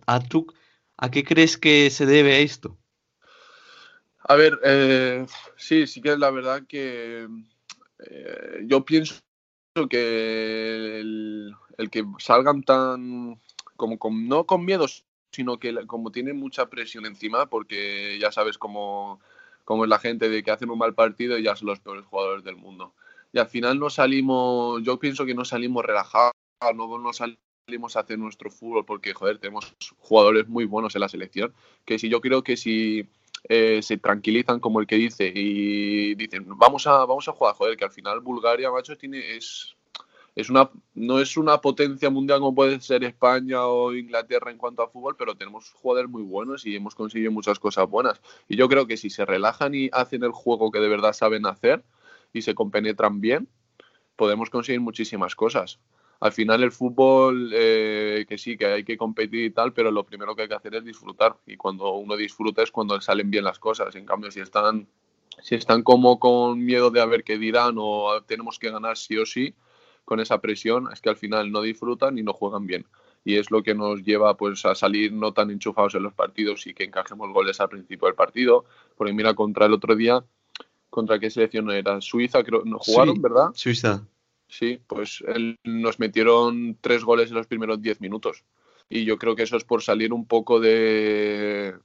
a, 0.07 0.19
tú, 0.19 0.47
¿a 0.97 1.11
qué 1.11 1.23
crees 1.23 1.57
que 1.57 1.89
se 1.89 2.05
debe 2.05 2.41
esto? 2.41 2.77
A 4.25 4.35
ver, 4.35 4.59
eh, 4.63 5.25
sí, 5.57 5.85
sí 5.85 6.01
que 6.01 6.13
es 6.13 6.19
la 6.19 6.31
verdad 6.31 6.63
que 6.67 7.27
eh, 7.99 8.59
yo 8.65 8.85
pienso 8.85 9.15
que 9.89 10.99
el, 10.99 11.53
el 11.77 11.89
que 11.89 12.05
salgan 12.19 12.63
tan, 12.63 13.39
como 13.75 13.99
con, 13.99 14.27
no 14.27 14.45
con 14.45 14.63
miedos, 14.63 15.05
sino 15.31 15.59
que 15.59 15.85
como 15.87 16.11
tienen 16.11 16.37
mucha 16.37 16.69
presión 16.69 17.05
encima, 17.05 17.47
porque 17.47 18.17
ya 18.19 18.31
sabes 18.31 18.57
cómo, 18.57 19.19
cómo 19.63 19.83
es 19.83 19.89
la 19.89 19.99
gente 19.99 20.29
de 20.29 20.43
que 20.43 20.51
hacen 20.51 20.69
un 20.69 20.77
mal 20.77 20.93
partido 20.93 21.37
y 21.37 21.43
ya 21.43 21.55
son 21.55 21.67
los 21.67 21.79
peores 21.79 22.05
jugadores 22.05 22.43
del 22.43 22.55
mundo. 22.55 22.93
Y 23.31 23.39
al 23.39 23.47
final 23.47 23.79
no 23.79 23.89
salimos, 23.89 24.81
yo 24.83 24.99
pienso 24.99 25.25
que 25.25 25.33
no 25.33 25.45
salimos 25.45 25.83
relajados, 25.83 26.33
no, 26.75 26.97
no 26.99 27.11
salimos 27.13 27.95
a 27.95 28.01
hacer 28.01 28.19
nuestro 28.19 28.51
fútbol 28.51 28.85
porque, 28.85 29.13
joder, 29.13 29.39
tenemos 29.39 29.75
jugadores 29.97 30.47
muy 30.47 30.65
buenos 30.65 30.95
en 30.95 31.01
la 31.01 31.09
selección, 31.09 31.53
que 31.85 31.97
si 31.97 32.09
yo 32.09 32.21
creo 32.21 32.43
que 32.43 32.57
si 32.57 33.09
eh, 33.49 33.81
se 33.81 33.97
tranquilizan 33.97 34.59
como 34.59 34.79
el 34.79 34.87
que 34.87 34.95
dice 34.95 35.31
y 35.33 36.15
dicen, 36.15 36.45
vamos 36.57 36.87
a, 36.87 37.05
vamos 37.05 37.27
a 37.27 37.33
jugar, 37.33 37.55
joder, 37.55 37.77
que 37.77 37.85
al 37.85 37.91
final 37.91 38.19
Bulgaria, 38.21 38.71
macho, 38.71 38.97
tiene, 38.97 39.35
es, 39.35 39.75
es 40.35 40.49
una, 40.49 40.69
no 40.95 41.19
es 41.19 41.37
una 41.37 41.61
potencia 41.61 42.09
mundial 42.09 42.39
como 42.39 42.55
puede 42.55 42.79
ser 42.81 43.03
España 43.03 43.65
o 43.65 43.93
Inglaterra 43.93 44.51
en 44.51 44.57
cuanto 44.57 44.81
a 44.81 44.89
fútbol, 44.89 45.15
pero 45.17 45.35
tenemos 45.35 45.71
jugadores 45.71 46.09
muy 46.09 46.23
buenos 46.23 46.65
y 46.65 46.75
hemos 46.75 46.95
conseguido 46.95 47.31
muchas 47.31 47.59
cosas 47.59 47.87
buenas. 47.87 48.19
Y 48.47 48.55
yo 48.55 48.67
creo 48.67 48.87
que 48.87 48.97
si 48.97 49.09
se 49.09 49.25
relajan 49.25 49.75
y 49.75 49.89
hacen 49.93 50.23
el 50.23 50.31
juego 50.31 50.71
que 50.71 50.79
de 50.79 50.89
verdad 50.89 51.13
saben 51.13 51.45
hacer 51.45 51.83
y 52.33 52.41
se 52.41 52.55
compenetran 52.55 53.21
bien, 53.21 53.47
podemos 54.15 54.49
conseguir 54.49 54.81
muchísimas 54.81 55.35
cosas. 55.35 55.79
Al 56.19 56.31
final 56.31 56.63
el 56.63 56.71
fútbol, 56.71 57.51
eh, 57.53 58.25
que 58.27 58.37
sí, 58.37 58.57
que 58.57 58.65
hay 58.65 58.83
que 58.83 58.97
competir 58.97 59.43
y 59.43 59.51
tal, 59.51 59.73
pero 59.73 59.91
lo 59.91 60.05
primero 60.05 60.35
que 60.35 60.43
hay 60.43 60.47
que 60.47 60.55
hacer 60.55 60.73
es 60.75 60.85
disfrutar. 60.85 61.35
Y 61.45 61.57
cuando 61.57 61.93
uno 61.93 62.15
disfruta 62.15 62.63
es 62.63 62.71
cuando 62.71 62.99
salen 63.01 63.29
bien 63.29 63.43
las 63.43 63.59
cosas. 63.59 63.93
En 63.95 64.05
cambio, 64.05 64.31
si 64.31 64.39
están, 64.39 64.87
si 65.41 65.55
están 65.55 65.83
como 65.83 66.19
con 66.19 66.63
miedo 66.63 66.91
de 66.91 67.01
a 67.01 67.05
ver 67.05 67.23
qué 67.23 67.37
dirán 67.37 67.75
o 67.77 68.21
tenemos 68.25 68.57
que 68.57 68.71
ganar 68.71 68.97
sí 68.97 69.17
o 69.17 69.25
sí, 69.25 69.53
con 70.05 70.19
esa 70.19 70.39
presión, 70.41 70.89
es 70.91 71.01
que 71.01 71.09
al 71.09 71.15
final 71.17 71.51
no 71.51 71.61
disfrutan 71.61 72.17
y 72.17 72.23
no 72.23 72.33
juegan 72.33 72.65
bien. 72.67 72.85
Y 73.25 73.35
es 73.37 73.51
lo 73.51 73.63
que 73.63 73.73
nos 73.73 74.03
lleva 74.03 74.35
pues 74.35 74.65
a 74.65 74.75
salir 74.75 75.13
no 75.13 75.33
tan 75.33 75.49
enchufados 75.49 75.95
en 75.95 76.03
los 76.03 76.13
partidos 76.13 76.67
y 76.67 76.73
que 76.73 76.83
encajemos 76.83 77.31
goles 77.31 77.59
al 77.61 77.69
principio 77.69 78.07
del 78.07 78.15
partido. 78.15 78.65
Porque 78.97 79.13
mira, 79.13 79.33
contra 79.33 79.65
el 79.65 79.73
otro 79.73 79.95
día, 79.95 80.23
¿contra 80.89 81.19
qué 81.19 81.29
selección 81.29 81.71
era? 81.71 82.01
Suiza, 82.01 82.43
creo, 82.43 82.63
no 82.65 82.79
jugaron, 82.79 83.15
Sí, 83.15 83.21
¿verdad? 83.21 83.45
Suiza. 83.53 84.07
Sí, 84.49 84.79
pues 84.85 85.23
él- 85.27 85.57
nos 85.63 85.99
metieron 85.99 86.77
tres 86.81 87.03
goles 87.03 87.29
en 87.29 87.35
los 87.35 87.47
primeros 87.47 87.81
diez 87.81 88.01
minutos. 88.01 88.43
Y 88.89 89.05
yo 89.05 89.17
creo 89.17 89.35
que 89.35 89.43
eso 89.43 89.55
es 89.57 89.63
por 89.63 89.81
salir 89.81 90.11
un 90.13 90.25
poco 90.27 90.59
de. 90.59 91.75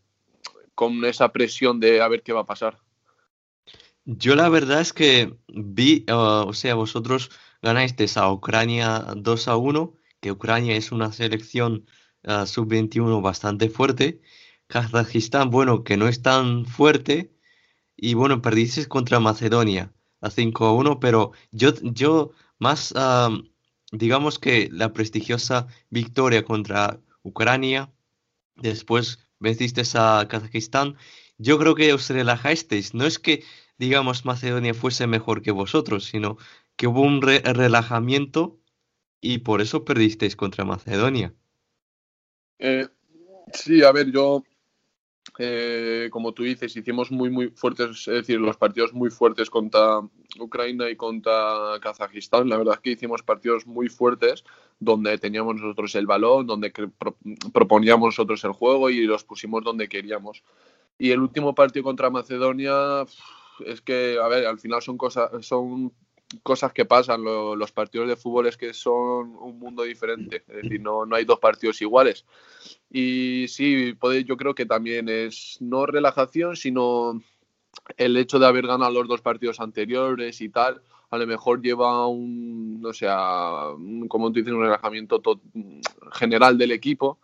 con 0.75 1.05
esa 1.05 1.33
presión 1.33 1.81
de 1.81 2.01
a 2.03 2.09
ver 2.09 2.23
qué 2.23 2.33
va 2.33 2.41
a 2.41 2.47
pasar. 2.47 2.79
Yo 4.05 4.35
la 4.35 4.49
verdad 4.49 4.81
es 4.81 4.93
que 4.93 5.35
vi, 5.49 6.05
ah, 6.09 6.45
o 6.47 6.53
sea, 6.53 6.75
vosotros 6.75 7.31
ganasteis 7.63 8.17
a 8.17 8.31
Ucrania 8.33 9.15
2 9.17 9.49
a 9.49 9.57
1, 9.57 9.95
que 10.21 10.33
Ucrania 10.33 10.77
es 10.77 10.93
una 10.93 11.13
selección 11.13 11.87
ah, 12.25 12.47
sub-21 12.47 13.23
bastante 13.23 13.69
fuerte. 13.69 14.21
Kazajistán, 14.69 15.51
bueno, 15.51 15.85
que 15.85 15.97
no 15.97 16.09
es 16.09 16.23
tan 16.23 16.67
fuerte. 16.67 17.33
Y 17.97 18.15
bueno, 18.15 18.43
perdisteis 18.43 18.89
contra 18.89 19.21
Macedonia 19.21 19.93
a 20.21 20.31
5 20.31 20.67
a 20.67 20.73
1, 20.75 21.01
pero 21.01 21.33
yo, 21.53 21.73
yo 21.83 22.33
más, 22.59 22.93
ah, 22.97 23.31
digamos 23.93 24.39
que 24.39 24.69
la 24.73 24.93
prestigiosa 24.93 25.69
victoria 25.91 26.45
contra 26.45 27.01
Ucrania, 27.23 27.93
después 28.57 29.21
vencisteis 29.41 29.95
a 29.97 30.27
Kazajistán, 30.29 30.97
yo 31.39 31.59
creo 31.59 31.75
que 31.75 31.93
os 31.93 32.09
relajasteis. 32.11 32.95
No 32.95 33.07
es 33.07 33.19
que 33.19 33.45
digamos, 33.79 34.25
Macedonia 34.25 34.75
fuese 34.75 35.07
mejor 35.07 35.41
que 35.43 35.53
vosotros, 35.53 36.05
sino 36.05 36.37
que 36.79 36.87
hubo 36.87 37.03
un 37.03 37.21
re- 37.21 37.43
relajamiento 37.45 38.61
y 39.21 39.39
por 39.39 39.61
eso 39.61 39.85
perdisteis 39.85 40.37
contra 40.37 40.65
Macedonia. 40.65 41.35
Eh, 42.61 42.87
sí, 43.53 43.83
a 43.83 43.91
ver, 43.91 44.13
yo, 44.13 44.45
eh, 45.41 46.09
como 46.13 46.33
tú 46.33 46.45
dices, 46.45 46.77
hicimos 46.77 47.11
muy, 47.11 47.31
muy 47.31 47.49
fuertes, 47.49 48.07
es 48.07 48.15
decir, 48.15 48.39
los 48.39 48.57
partidos 48.57 48.93
muy 48.93 49.11
fuertes 49.11 49.51
contra 49.51 50.01
Ucrania 50.39 50.89
y 50.89 50.95
contra 50.95 51.81
Kazajistán. 51.81 52.49
La 52.49 52.57
verdad 52.57 52.75
es 52.75 52.81
que 52.81 52.91
hicimos 52.93 53.23
partidos 53.23 53.67
muy 53.67 53.89
fuertes 53.89 54.45
donde 54.79 55.19
teníamos 55.19 55.57
nosotros 55.57 55.93
el 55.97 56.07
balón, 56.07 56.47
donde 56.47 56.73
proponíamos 57.53 58.07
nosotros 58.07 58.45
el 58.45 58.53
juego 58.53 58.89
y 58.89 59.01
los 59.03 59.25
pusimos 59.25 59.65
donde 59.65 59.89
queríamos. 59.89 60.45
Y 60.97 61.11
el 61.11 61.21
último 61.21 61.57
partido 61.57 61.83
contra 61.83 62.09
Macedonia, 62.09 63.05
es 63.67 63.81
que, 63.81 64.17
a 64.23 64.29
ver, 64.29 64.47
al 64.47 64.61
final 64.61 64.81
son 64.81 64.97
cosas, 64.97 65.45
son 65.45 65.93
cosas 66.43 66.73
que 66.73 66.85
pasan. 66.85 67.25
Lo- 67.25 67.57
los 67.57 67.73
partidos 67.73 68.09
de 68.09 68.17
fútbol 68.17 68.47
es 68.47 68.57
que 68.57 68.73
son 68.75 69.37
un 69.37 69.59
mundo 69.59 69.83
diferente. 69.83 70.43
Es 70.49 70.63
decir, 70.63 70.81
no, 70.81 71.07
no 71.07 71.17
hay 71.17 71.25
dos 71.25 71.39
partidos 71.39 71.81
iguales. 71.83 72.25
Y 72.91 73.47
sí, 73.49 73.95
puede, 73.95 74.25
yo 74.25 74.37
creo 74.37 74.55
que 74.55 74.67
también 74.67 75.09
es 75.09 75.57
no 75.61 75.87
relajación, 75.87 76.57
sino 76.57 77.21
el 77.97 78.17
hecho 78.17 78.39
de 78.39 78.47
haber 78.47 78.67
ganado 78.67 78.93
los 78.93 79.09
dos 79.09 79.21
partidos 79.21 79.61
anteriores 79.61 80.41
y 80.41 80.49
tal, 80.49 80.83
a 81.11 81.17
lo 81.17 81.27
mejor 81.27 81.63
lleva 81.63 82.07
un, 82.07 82.81
no 82.83 82.93
sé, 82.93 83.07
a 83.09 83.71
un- 83.71 84.09
como 84.09 84.29
tú 84.29 84.41
dices, 84.41 84.53
un 84.53 84.63
relajamiento 84.63 85.21
to- 85.21 85.41
general 86.13 86.59
del 86.59 86.73
equipo. 86.73 87.19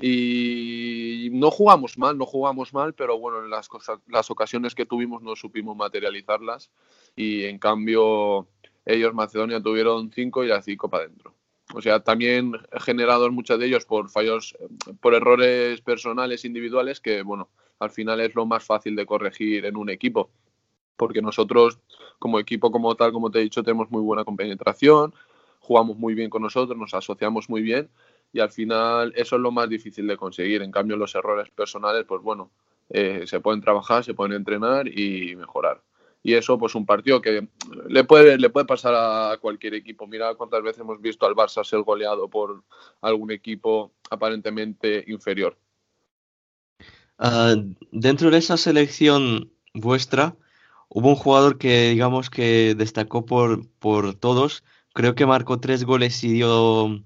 Y 0.00 1.28
no 1.32 1.50
jugamos 1.50 1.98
mal, 1.98 2.18
no 2.18 2.26
jugamos 2.26 2.72
mal, 2.74 2.94
pero 2.94 3.18
bueno, 3.18 3.44
en 3.44 3.50
las, 3.50 3.68
cosas, 3.68 4.00
las 4.08 4.30
ocasiones 4.30 4.74
que 4.74 4.86
tuvimos 4.86 5.22
no 5.22 5.36
supimos 5.36 5.76
materializarlas. 5.76 6.70
Y 7.14 7.44
en 7.44 7.58
cambio, 7.58 8.48
ellos, 8.84 9.14
Macedonia, 9.14 9.62
tuvieron 9.62 10.10
cinco 10.10 10.44
y 10.44 10.48
las 10.48 10.64
cinco 10.64 10.88
para 10.88 11.04
adentro. 11.04 11.34
O 11.72 11.80
sea, 11.80 12.00
también 12.00 12.52
generados 12.80 13.30
muchos 13.32 13.58
de 13.58 13.66
ellos 13.66 13.84
por 13.84 14.10
fallos, 14.10 14.56
por 15.00 15.14
errores 15.14 15.80
personales, 15.80 16.44
individuales, 16.44 17.00
que 17.00 17.22
bueno, 17.22 17.48
al 17.78 17.90
final 17.90 18.20
es 18.20 18.34
lo 18.34 18.46
más 18.46 18.64
fácil 18.64 18.96
de 18.96 19.06
corregir 19.06 19.64
en 19.64 19.76
un 19.76 19.90
equipo. 19.90 20.30
Porque 20.96 21.22
nosotros, 21.22 21.78
como 22.18 22.38
equipo 22.38 22.70
como 22.70 22.94
tal, 22.96 23.12
como 23.12 23.30
te 23.30 23.38
he 23.38 23.42
dicho, 23.42 23.62
tenemos 23.62 23.90
muy 23.90 24.02
buena 24.02 24.24
compenetración, 24.24 25.14
jugamos 25.60 25.96
muy 25.96 26.14
bien 26.14 26.30
con 26.30 26.42
nosotros, 26.42 26.78
nos 26.78 26.94
asociamos 26.94 27.48
muy 27.48 27.62
bien 27.62 27.88
y 28.34 28.40
al 28.40 28.50
final 28.50 29.12
eso 29.14 29.36
es 29.36 29.42
lo 29.42 29.52
más 29.52 29.68
difícil 29.68 30.08
de 30.08 30.16
conseguir. 30.16 30.60
En 30.60 30.72
cambio, 30.72 30.96
los 30.96 31.14
errores 31.14 31.48
personales, 31.50 32.04
pues 32.04 32.20
bueno, 32.20 32.50
eh, 32.90 33.22
se 33.26 33.38
pueden 33.38 33.60
trabajar, 33.60 34.02
se 34.02 34.12
pueden 34.12 34.32
entrenar 34.32 34.88
y 34.88 35.36
mejorar. 35.36 35.80
Y 36.20 36.34
eso, 36.34 36.58
pues 36.58 36.74
un 36.74 36.84
partido 36.84 37.22
que 37.22 37.46
le 37.86 38.02
puede, 38.02 38.36
le 38.36 38.50
puede 38.50 38.66
pasar 38.66 38.92
a 38.96 39.38
cualquier 39.40 39.74
equipo. 39.74 40.08
Mira 40.08 40.34
cuántas 40.34 40.64
veces 40.64 40.80
hemos 40.80 41.00
visto 41.00 41.26
al 41.26 41.36
Barça 41.36 41.62
ser 41.62 41.82
goleado 41.82 42.28
por 42.28 42.64
algún 43.02 43.30
equipo 43.30 43.92
aparentemente 44.10 45.04
inferior. 45.06 45.56
Ah, 47.18 47.54
dentro 47.92 48.32
de 48.32 48.38
esa 48.38 48.56
selección 48.56 49.52
vuestra, 49.74 50.36
hubo 50.88 51.10
un 51.10 51.16
jugador 51.16 51.56
que 51.56 51.90
digamos 51.90 52.30
que 52.30 52.74
destacó 52.74 53.24
por, 53.24 53.68
por 53.78 54.16
todos. 54.16 54.64
Creo 54.92 55.14
que 55.14 55.24
marcó 55.24 55.60
tres 55.60 55.84
goles 55.84 56.24
y 56.24 56.32
dio, 56.32 57.04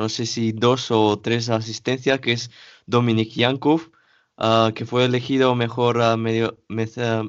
no 0.00 0.08
sé 0.08 0.24
si 0.24 0.52
dos 0.52 0.90
o 0.90 1.18
tres 1.20 1.50
asistencias, 1.50 2.20
que 2.20 2.32
es 2.32 2.50
Dominik 2.86 3.32
Yankov, 3.34 3.90
ah, 4.38 4.72
que 4.74 4.86
fue 4.86 5.04
elegido 5.04 5.54
mejor 5.54 6.00
ah, 6.00 6.16
medio, 6.16 6.58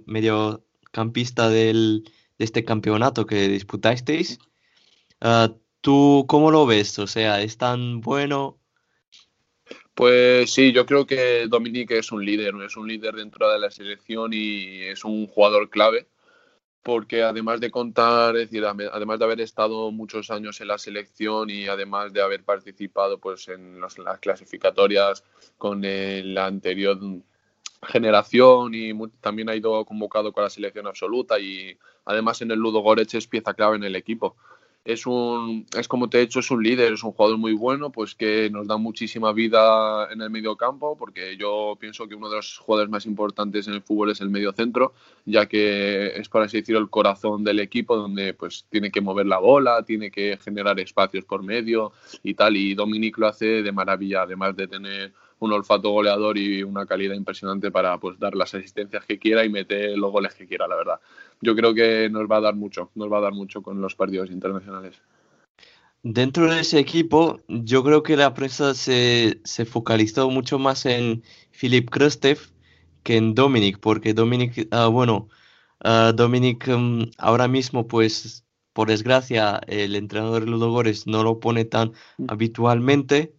mediocampista 0.05 1.49
del, 1.49 2.09
de 2.37 2.45
este 2.45 2.63
campeonato 2.63 3.25
que 3.25 3.49
disputasteis. 3.49 4.39
Ah, 5.19 5.53
¿tú 5.81 6.23
cómo 6.29 6.49
lo 6.49 6.65
ves? 6.65 6.97
O 6.99 7.07
sea, 7.07 7.41
¿es 7.41 7.57
tan 7.57 7.99
bueno? 7.99 8.57
Pues 9.93 10.53
sí, 10.53 10.71
yo 10.71 10.85
creo 10.85 11.05
que 11.05 11.47
Dominique 11.49 11.97
es 11.97 12.13
un 12.13 12.25
líder, 12.25 12.53
es 12.65 12.77
un 12.77 12.87
líder 12.87 13.15
dentro 13.15 13.51
de 13.51 13.59
la 13.59 13.69
selección 13.69 14.31
y 14.31 14.83
es 14.83 15.03
un 15.03 15.27
jugador 15.27 15.69
clave, 15.69 16.07
porque 16.83 17.23
además 17.23 17.59
de 17.59 17.69
contar, 17.69 18.35
es 18.37 18.49
decir, 18.49 18.65
además 18.65 19.19
de 19.19 19.25
haber 19.25 19.41
estado 19.41 19.91
muchos 19.91 20.31
años 20.31 20.59
en 20.61 20.67
la 20.67 20.77
selección 20.77 21.49
y 21.49 21.67
además 21.67 22.11
de 22.11 22.21
haber 22.21 22.43
participado 22.43 23.19
pues 23.19 23.47
en 23.49 23.79
las 23.79 23.95
clasificatorias 24.19 25.23
con 25.57 25.85
el- 25.85 26.33
la 26.33 26.47
anterior 26.47 26.97
generación 27.83 28.73
y 28.75 28.93
también 29.21 29.49
ha 29.49 29.55
ido 29.55 29.83
convocado 29.85 30.31
con 30.31 30.43
la 30.43 30.49
selección 30.49 30.87
absoluta 30.87 31.39
y 31.39 31.77
además 32.05 32.41
en 32.41 32.51
el 32.51 32.59
Ludo 32.59 32.79
Goretz 32.81 33.15
es 33.15 33.27
pieza 33.27 33.53
clave 33.53 33.75
en 33.77 33.83
el 33.83 33.95
equipo 33.95 34.35
es 34.83 35.05
un 35.05 35.65
es 35.77 35.87
como 35.87 36.09
te 36.09 36.17
he 36.17 36.21
dicho 36.21 36.39
es 36.39 36.49
un 36.49 36.63
líder 36.63 36.93
es 36.93 37.03
un 37.03 37.11
jugador 37.11 37.37
muy 37.37 37.53
bueno 37.53 37.91
pues 37.91 38.15
que 38.15 38.49
nos 38.49 38.67
da 38.67 38.77
muchísima 38.77 39.31
vida 39.31 40.07
en 40.11 40.21
el 40.21 40.31
medio 40.31 40.55
campo 40.55 40.97
porque 40.97 41.37
yo 41.37 41.77
pienso 41.79 42.07
que 42.07 42.15
uno 42.15 42.29
de 42.29 42.37
los 42.37 42.57
jugadores 42.57 42.89
más 42.89 43.05
importantes 43.05 43.67
en 43.67 43.75
el 43.75 43.83
fútbol 43.83 44.09
es 44.09 44.21
el 44.21 44.31
medio 44.31 44.53
centro 44.53 44.93
ya 45.25 45.45
que 45.45 46.19
es 46.19 46.29
por 46.29 46.41
así 46.41 46.57
decirlo 46.57 46.79
el 46.79 46.89
corazón 46.89 47.43
del 47.43 47.59
equipo 47.59 47.95
donde 47.95 48.33
pues 48.33 48.65
tiene 48.69 48.89
que 48.89 49.01
mover 49.01 49.27
la 49.27 49.37
bola 49.37 49.83
tiene 49.83 50.09
que 50.09 50.37
generar 50.43 50.79
espacios 50.79 51.25
por 51.25 51.43
medio 51.43 51.91
y 52.23 52.33
tal 52.33 52.57
y 52.57 52.73
Dominic 52.73 53.19
lo 53.19 53.27
hace 53.27 53.61
de 53.61 53.71
maravilla 53.71 54.23
además 54.23 54.55
de 54.55 54.67
tener 54.67 55.13
un 55.41 55.51
olfato 55.53 55.89
goleador 55.91 56.37
y 56.37 56.63
una 56.63 56.85
calidad 56.85 57.15
impresionante 57.15 57.69
para 57.71 57.99
pues 57.99 58.17
dar 58.17 58.35
las 58.35 58.53
asistencias 58.55 59.05
que 59.05 59.19
quiera 59.19 59.43
y 59.43 59.49
meter 59.49 59.97
los 59.97 60.11
goles 60.11 60.33
que 60.33 60.47
quiera 60.47 60.67
la 60.67 60.75
verdad 60.75 60.99
yo 61.41 61.55
creo 61.55 61.73
que 61.73 62.09
nos 62.09 62.29
va 62.29 62.37
a 62.37 62.41
dar 62.41 62.55
mucho, 62.55 62.91
nos 62.95 63.11
va 63.11 63.17
a 63.17 63.21
dar 63.21 63.33
mucho 63.33 63.61
con 63.61 63.81
los 63.81 63.95
partidos 63.95 64.29
internacionales. 64.29 65.01
Dentro 66.03 66.51
de 66.51 66.61
ese 66.61 66.79
equipo, 66.79 67.41
yo 67.47 67.83
creo 67.83 68.01
que 68.01 68.17
la 68.17 68.33
prensa 68.33 68.73
se, 68.73 69.39
se 69.43 69.65
focalizó 69.65 70.29
mucho 70.29 70.57
más 70.57 70.85
en 70.85 71.23
Filip 71.51 71.89
Krastev 71.89 72.39
que 73.03 73.17
en 73.17 73.35
Dominic, 73.35 73.79
porque 73.79 74.13
Dominic, 74.13 74.67
ah, 74.71 74.87
bueno, 74.87 75.29
ah, 75.83 76.11
Dominic 76.15 76.67
mm, 76.67 77.11
ahora 77.17 77.47
mismo 77.47 77.87
pues 77.87 78.45
por 78.73 78.87
desgracia, 78.87 79.59
el 79.67 79.95
entrenador 79.95 80.47
Ludogorets 80.47 81.05
no 81.05 81.23
lo 81.23 81.39
pone 81.39 81.65
tan 81.65 81.91
Mm. 82.17 82.25
habitualmente, 82.29 83.35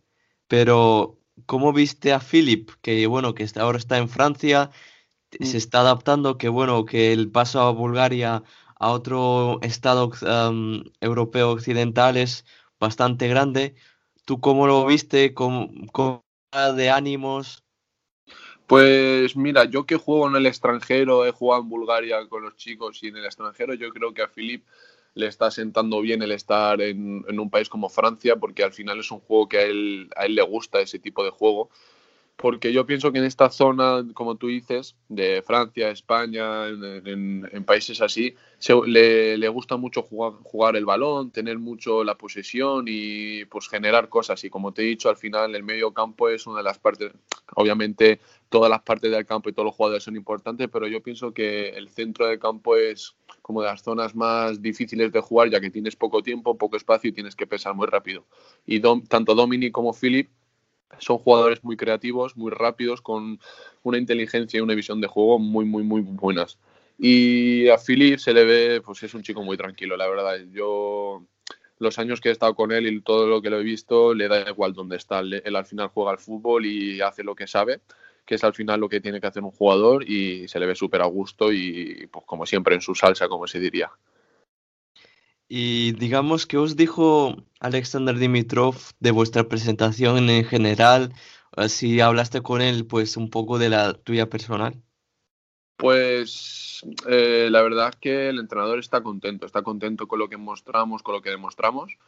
pero 0.47 1.19
¿cómo 1.47 1.73
viste 1.73 2.13
a 2.13 2.21
Philip? 2.21 2.71
Que 2.81 3.07
bueno, 3.07 3.35
que 3.35 3.47
ahora 3.57 3.79
está 3.79 3.99
en 3.99 4.09
Francia, 4.09 4.71
Mm. 5.39 5.45
se 5.45 5.59
está 5.59 5.81
adaptando, 5.81 6.39
que 6.39 6.49
bueno, 6.49 6.85
que 6.85 7.13
el 7.13 7.31
paso 7.31 7.61
a 7.61 7.71
Bulgaria 7.71 8.43
a 8.79 8.91
otro 8.91 9.61
estado 9.63 10.11
europeo 11.01 11.51
occidental 11.53 12.17
es 12.17 12.45
bastante 12.81 13.29
grande. 13.29 13.75
¿Tú 14.25 14.41
cómo 14.41 14.67
lo 14.67 14.85
viste? 14.87 15.35
¿Cómo, 15.35 15.71
cómo 15.93 16.25
de 16.77 16.91
ánimos? 16.91 17.63
Pues 18.67 19.37
mira, 19.37 19.65
yo 19.65 19.85
que 19.85 19.97
juego 19.97 20.29
en 20.29 20.37
el 20.37 20.47
extranjero, 20.47 21.27
he 21.27 21.31
jugado 21.31 21.63
en 21.63 21.69
Bulgaria 21.69 22.29
con 22.29 22.43
los 22.43 22.57
chicos 22.57 23.03
y 23.03 23.09
en 23.09 23.17
el 23.17 23.25
extranjero, 23.25 23.75
yo 23.75 23.91
creo 23.91 24.13
que 24.15 24.23
a 24.23 24.29
Philip 24.29 24.65
le 25.15 25.27
está 25.27 25.51
sentando 25.51 26.01
bien 26.01 26.23
el 26.23 26.33
estar 26.33 26.81
en, 26.81 27.25
en 27.29 27.41
un 27.41 27.51
país 27.51 27.69
como 27.69 27.89
Francia, 27.89 28.37
porque 28.37 28.65
al 28.65 28.73
final 28.73 29.01
es 29.01 29.11
un 29.11 29.21
juego 29.21 29.49
que 29.49 29.59
a 29.59 29.63
él, 29.63 30.11
a 30.17 30.25
él 30.25 30.35
le 30.35 30.43
gusta, 30.43 30.81
ese 30.81 30.99
tipo 30.99 31.25
de 31.25 31.31
juego. 31.31 31.71
Porque 32.43 32.73
yo 32.73 32.85
pienso 32.87 33.13
que 33.13 33.19
en 33.19 33.25
esta 33.25 33.51
zona, 33.51 34.05
como 34.15 34.35
tú 34.35 34.49
dices, 34.49 34.97
de 35.09 35.43
Francia, 35.43 35.91
España, 35.91 36.67
en, 36.67 37.65
países 37.65 38.01
así, 38.03 38.35
se- 38.59 38.75
le, 38.85 39.47
gusta 39.49 39.77
mucho 39.77 40.03
jugar, 40.03 40.33
jugar 40.43 40.75
el 40.75 40.85
balón, 40.85 41.31
tener 41.31 41.61
mucho 41.61 42.03
la 42.03 42.17
posesión 42.19 42.87
y 42.89 43.45
pues 43.45 43.69
generar 43.69 44.09
cosas. 44.09 44.43
Y 44.43 44.51
como 44.51 44.73
te 44.73 44.83
he 44.83 44.87
dicho, 44.87 45.09
al 45.09 45.17
final 45.17 45.55
el 45.55 45.63
medio 45.63 45.93
campo 45.95 46.29
es 46.29 46.45
una 46.49 46.59
de 46.59 46.65
las 46.65 46.81
partes, 46.81 47.13
obviamente 47.55 48.19
todas 48.49 48.69
las 48.69 48.83
partes 48.83 49.13
del 49.13 49.25
campo 49.25 49.49
y 49.49 49.53
todos 49.53 49.67
los 49.67 49.77
jugadores 49.77 50.03
son 50.03 50.17
importantes, 50.17 50.69
pero 50.71 50.89
yo 50.89 51.01
pienso 51.01 51.33
que 51.33 51.69
el 51.71 51.89
centro 51.91 52.27
del 52.27 52.41
campo 52.41 52.77
es 52.77 53.15
como 53.41 53.63
de 53.63 53.69
las 53.69 53.83
zonas 53.83 54.17
más 54.17 54.61
difíciles 54.61 55.13
de 55.13 55.21
jugar, 55.21 55.49
ya 55.49 55.61
que 55.61 55.71
tienes 55.71 55.95
poco 55.97 56.23
tiempo, 56.25 56.59
poco 56.59 56.77
espacio 56.77 57.09
y 57.11 57.13
tienes 57.13 57.37
que 57.37 57.47
pensar 57.47 57.75
muy 57.75 57.87
rápido. 57.87 58.25
Y 58.67 58.81
Dom- 58.81 59.07
tanto 59.09 59.35
Dominic 59.37 59.73
como 59.73 59.93
Philip 59.93 60.29
son 60.99 61.19
jugadores 61.19 61.63
muy 61.65 61.77
creativos, 61.77 62.37
muy 62.37 62.51
rápidos, 62.51 63.01
con 63.01 63.41
una 63.83 63.99
inteligencia 63.99 64.59
y 64.59 64.61
una 64.61 64.75
visión 64.75 65.01
de 65.01 65.09
juego 65.09 65.39
muy, 65.39 65.65
muy, 65.65 65.83
muy 65.83 66.01
buenas. 66.03 66.59
Y 66.99 67.69
a 67.69 67.79
Philip 67.79 68.19
se 68.19 68.33
le 68.33 68.45
ve, 68.45 68.81
pues 68.81 69.03
es 69.03 69.15
un 69.15 69.23
chico 69.23 69.43
muy 69.43 69.57
tranquilo, 69.57 69.97
la 69.97 70.09
verdad. 70.09 70.39
Yo, 70.53 71.25
los 71.79 71.99
años 71.99 72.21
que 72.21 72.29
he 72.29 72.33
estado 72.33 72.55
con 72.55 72.71
él 72.71 72.87
y 72.87 73.01
todo 73.01 73.27
lo 73.27 73.43
que 73.43 73.51
lo 73.51 73.59
he 73.59 73.65
visto, 73.65 74.15
le 74.15 74.29
da 74.29 74.49
igual 74.49 74.73
dónde 74.73 74.97
está. 74.97 75.21
Él, 75.21 75.57
al 75.57 75.67
final 75.67 75.89
juega 75.89 76.13
al 76.13 76.19
fútbol 76.19 76.65
y 76.67 77.01
hace 77.01 77.25
lo 77.25 77.35
que 77.35 77.47
sabe, 77.47 77.81
que 78.25 78.37
es 78.37 78.45
al 78.45 78.55
final 78.55 78.81
lo 78.81 78.89
que 78.89 79.01
tiene 79.01 79.21
que 79.21 79.27
hacer 79.27 79.43
un 79.43 79.51
jugador 79.51 80.09
y 80.09 80.47
se 80.47 80.61
le 80.61 80.67
ve 80.67 80.75
súper 80.75 81.03
a 81.03 81.07
gusto 81.07 81.53
y, 81.53 82.09
pues 82.13 82.25
como 82.25 82.47
siempre, 82.47 82.75
en 82.75 82.81
su 82.81 82.95
salsa, 82.95 83.29
como 83.29 83.47
se 83.47 83.59
diría. 83.59 83.91
Y 85.49 85.93
digamos, 85.93 86.47
¿qué 86.47 86.57
os 86.57 86.77
dijo 86.77 87.37
Alexander 87.61 88.17
Dimitrov 88.17 88.77
de 89.01 89.11
vuestra 89.11 89.49
presentación 89.49 90.31
en 90.31 90.45
general? 90.45 91.13
Si 91.69 92.01
hablaste 92.01 92.41
con 92.41 92.63
él, 92.63 92.87
pues 92.87 93.17
un 93.17 93.29
poco 93.29 93.59
de 93.59 93.69
la 93.69 93.93
tuya 93.93 94.31
personal. 94.31 94.83
Pues 95.77 96.85
eh, 97.09 97.49
la 97.51 97.63
verdad 97.63 97.91
es 97.91 97.97
que 97.97 98.29
el 98.29 98.39
entrenador 98.39 98.79
está 98.79 99.03
contento, 99.03 99.47
está 99.47 99.63
contento 99.63 100.07
con 100.07 100.19
lo 100.19 100.29
que 100.29 100.37
mostramos, 100.37 101.03
con 101.03 101.15
lo 101.15 101.23
que 101.23 101.31
demostramos. 101.31 101.99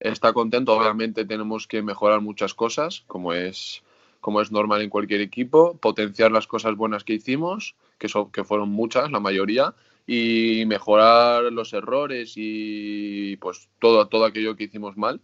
Está 0.00 0.32
contento, 0.32 0.76
obviamente 0.76 1.24
tenemos 1.24 1.66
que 1.66 1.82
mejorar 1.82 2.20
muchas 2.20 2.54
cosas, 2.54 3.04
como 3.06 3.32
es, 3.32 3.82
como 4.20 4.40
es 4.40 4.50
normal 4.50 4.82
en 4.82 4.90
cualquier 4.90 5.20
equipo, 5.20 5.76
potenciar 5.78 6.32
las 6.32 6.46
cosas 6.46 6.76
buenas 6.76 7.04
que 7.04 7.14
hicimos, 7.14 7.74
que, 7.98 8.08
son, 8.08 8.30
que 8.32 8.44
fueron 8.44 8.68
muchas, 8.68 9.10
la 9.10 9.20
mayoría, 9.20 9.74
y 10.06 10.64
mejorar 10.66 11.44
los 11.52 11.72
errores 11.72 12.34
y 12.36 13.36
pues 13.38 13.68
todo, 13.80 14.08
todo 14.08 14.24
aquello 14.24 14.56
que 14.56 14.64
hicimos 14.64 14.96
mal. 14.96 15.20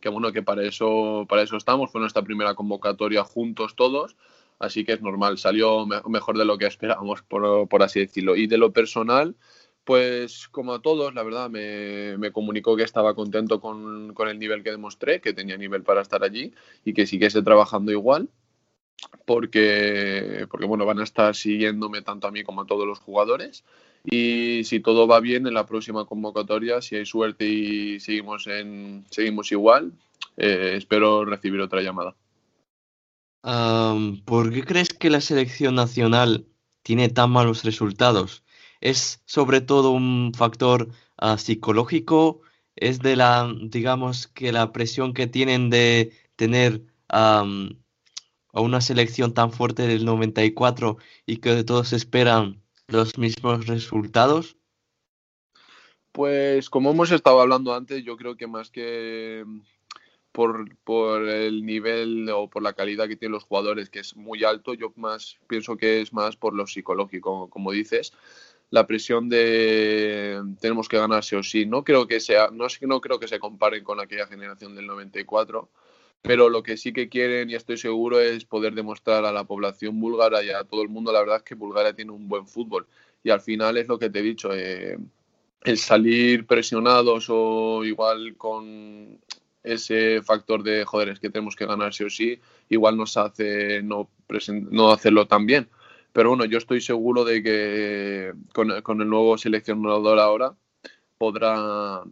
Que 0.00 0.08
bueno, 0.08 0.32
que 0.32 0.42
para 0.42 0.62
eso, 0.64 1.26
para 1.28 1.42
eso 1.42 1.56
estamos, 1.56 1.90
fue 1.92 2.00
nuestra 2.00 2.22
primera 2.22 2.54
convocatoria 2.54 3.24
juntos 3.24 3.76
todos 3.76 4.16
así 4.58 4.84
que 4.84 4.92
es 4.92 5.00
normal, 5.02 5.38
salió 5.38 5.86
me- 5.86 6.02
mejor 6.08 6.36
de 6.36 6.44
lo 6.44 6.58
que 6.58 6.66
esperábamos, 6.66 7.22
por, 7.22 7.66
por 7.68 7.82
así 7.82 8.00
decirlo. 8.00 8.36
Y 8.36 8.46
de 8.46 8.58
lo 8.58 8.72
personal, 8.74 9.34
pues 9.84 10.48
como 10.48 10.74
a 10.74 10.82
todos, 10.82 11.14
la 11.14 11.22
verdad, 11.22 11.48
me, 11.48 12.18
me 12.18 12.30
comunicó 12.30 12.76
que 12.76 12.82
estaba 12.82 13.14
contento 13.14 13.58
con, 13.60 14.12
con 14.14 14.28
el 14.28 14.38
nivel 14.38 14.62
que 14.62 14.70
demostré, 14.70 15.20
que 15.22 15.32
tenía 15.32 15.56
nivel 15.56 15.82
para 15.82 16.02
estar 16.02 16.22
allí 16.22 16.52
y 16.84 16.92
que 16.92 17.06
siguiese 17.06 17.42
trabajando 17.42 17.90
igual. 17.90 18.28
Porque, 19.26 20.46
porque 20.50 20.66
bueno, 20.66 20.84
van 20.86 20.98
a 21.00 21.04
estar 21.04 21.34
siguiéndome 21.34 22.02
tanto 22.02 22.26
a 22.26 22.30
mí 22.30 22.42
como 22.44 22.62
a 22.62 22.66
todos 22.66 22.86
los 22.86 22.98
jugadores. 22.98 23.64
Y 24.04 24.64
si 24.64 24.80
todo 24.80 25.06
va 25.06 25.20
bien 25.20 25.46
en 25.46 25.54
la 25.54 25.66
próxima 25.66 26.06
convocatoria, 26.06 26.80
si 26.80 26.96
hay 26.96 27.06
suerte 27.06 27.46
y 27.46 28.00
seguimos, 28.00 28.46
igual, 29.52 29.92
eh, 30.36 30.74
espero 30.76 31.24
recibir 31.24 31.60
otra 31.60 31.82
llamada. 31.82 32.16
Am, 33.42 34.22
¿por 34.24 34.52
qué 34.52 34.64
crees 34.64 34.90
que 34.90 35.10
la 35.10 35.20
selección 35.20 35.74
nacional 35.74 36.46
tiene 36.82 37.08
tan 37.08 37.30
malos 37.30 37.64
resultados? 37.64 38.42
¿Es 38.80 39.22
sobre 39.26 39.60
todo 39.60 39.90
un 39.90 40.32
factor 40.34 40.88
ah, 41.18 41.36
psicológico? 41.36 42.40
¿Es 42.76 43.00
de 43.00 43.16
la, 43.16 43.52
digamos, 43.62 44.28
que 44.28 44.52
la 44.52 44.72
presión 44.72 45.12
que 45.12 45.26
tienen 45.26 45.68
de 45.68 46.12
tener 46.36 46.82
a 47.08 47.44
una 48.52 48.80
selección 48.80 49.34
tan 49.34 49.52
fuerte 49.52 49.86
del 49.86 50.04
94 50.04 50.96
y 51.26 51.38
que 51.38 51.64
todos 51.64 51.92
esperan 51.92 52.59
los 52.90 53.18
mismos 53.18 53.66
resultados? 53.66 54.56
Pues 56.12 56.68
como 56.68 56.90
hemos 56.90 57.12
estado 57.12 57.40
hablando 57.40 57.74
antes, 57.74 58.04
yo 58.04 58.16
creo 58.16 58.36
que 58.36 58.46
más 58.46 58.70
que 58.70 59.44
mm, 59.46 59.60
por, 60.32 60.76
por 60.78 61.28
el 61.28 61.64
nivel 61.64 62.28
o 62.30 62.48
por 62.48 62.62
la 62.62 62.72
calidad 62.72 63.08
que 63.08 63.16
tienen 63.16 63.32
los 63.32 63.44
jugadores, 63.44 63.90
que 63.90 64.00
es 64.00 64.16
muy 64.16 64.44
alto, 64.44 64.74
yo 64.74 64.92
más 64.96 65.38
pienso 65.48 65.76
que 65.76 66.00
es 66.00 66.12
más 66.12 66.36
por 66.36 66.54
lo 66.54 66.66
psicológico, 66.66 67.48
como 67.48 67.70
dices, 67.72 68.12
la 68.70 68.86
presión 68.86 69.28
de 69.28 70.40
tenemos 70.60 70.88
que 70.88 70.98
ganar 70.98 71.24
sí 71.24 71.36
o 71.36 71.42
sí. 71.42 71.66
No 71.66 71.84
creo 71.84 72.06
que 72.06 72.20
sea, 72.20 72.50
no, 72.52 72.66
no 72.82 73.00
creo 73.00 73.18
que 73.18 73.28
se 73.28 73.38
comparen 73.38 73.84
con 73.84 74.00
aquella 74.00 74.26
generación 74.26 74.74
del 74.74 74.86
94, 74.86 75.68
pero 76.22 76.48
lo 76.48 76.62
que 76.62 76.76
sí 76.76 76.92
que 76.92 77.08
quieren 77.08 77.50
y 77.50 77.54
estoy 77.54 77.78
seguro 77.78 78.20
es 78.20 78.44
poder 78.44 78.74
demostrar 78.74 79.24
a 79.24 79.32
la 79.32 79.44
población 79.44 80.00
búlgara 80.00 80.42
y 80.42 80.50
a 80.50 80.64
todo 80.64 80.82
el 80.82 80.88
mundo, 80.88 81.12
la 81.12 81.20
verdad 81.20 81.38
es 81.38 81.42
que 81.42 81.54
Bulgaria 81.54 81.94
tiene 81.94 82.12
un 82.12 82.28
buen 82.28 82.46
fútbol 82.46 82.86
y 83.22 83.30
al 83.30 83.40
final 83.40 83.76
es 83.76 83.88
lo 83.88 83.98
que 83.98 84.10
te 84.10 84.20
he 84.20 84.22
dicho. 84.22 84.50
eh, 84.54 84.98
el 85.62 85.78
salir 85.78 86.46
presionados 86.46 87.26
o 87.28 87.84
igual 87.84 88.36
con 88.36 89.18
ese 89.62 90.22
factor 90.22 90.62
de 90.62 90.84
joder, 90.84 91.10
es 91.10 91.20
que 91.20 91.30
tenemos 91.30 91.54
que 91.56 91.66
ganar 91.66 91.92
sí 91.92 92.04
o 92.04 92.10
sí, 92.10 92.40
igual 92.68 92.96
nos 92.96 93.16
hace 93.16 93.82
no, 93.82 94.08
no 94.70 94.90
hacerlo 94.90 95.26
tan 95.26 95.46
bien. 95.46 95.68
Pero 96.12 96.30
bueno, 96.30 96.44
yo 96.44 96.58
estoy 96.58 96.80
seguro 96.80 97.24
de 97.24 97.42
que 97.42 98.32
con, 98.52 98.80
con 98.82 99.00
el 99.00 99.08
nuevo 99.08 99.38
seleccionador 99.38 100.18
ahora 100.18 100.56
podrá, 101.18 102.02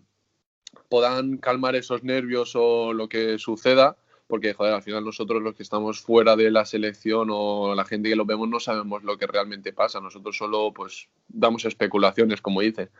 podrán 0.89 1.39
calmar 1.39 1.77
esos 1.77 2.03
nervios 2.03 2.53
o 2.55 2.93
lo 2.93 3.09
que 3.09 3.39
suceda, 3.39 3.97
porque 4.27 4.53
joder, 4.53 4.75
al 4.75 4.83
final 4.83 5.05
nosotros 5.05 5.43
los 5.43 5.55
que 5.55 5.63
estamos 5.63 6.01
fuera 6.01 6.37
de 6.37 6.51
la 6.51 6.65
selección 6.65 7.29
o 7.31 7.75
la 7.75 7.85
gente 7.85 8.09
que 8.09 8.17
lo 8.17 8.27
vemos 8.27 8.49
no 8.49 8.61
sabemos 8.61 9.03
lo 9.03 9.17
que 9.17 9.27
realmente 9.27 9.73
pasa, 9.73 10.01
nosotros 10.01 10.37
solo 10.37 10.73
pues 10.73 11.09
damos 11.29 11.65
especulaciones, 11.65 12.41
como 12.41 12.61
dicen. 12.61 12.91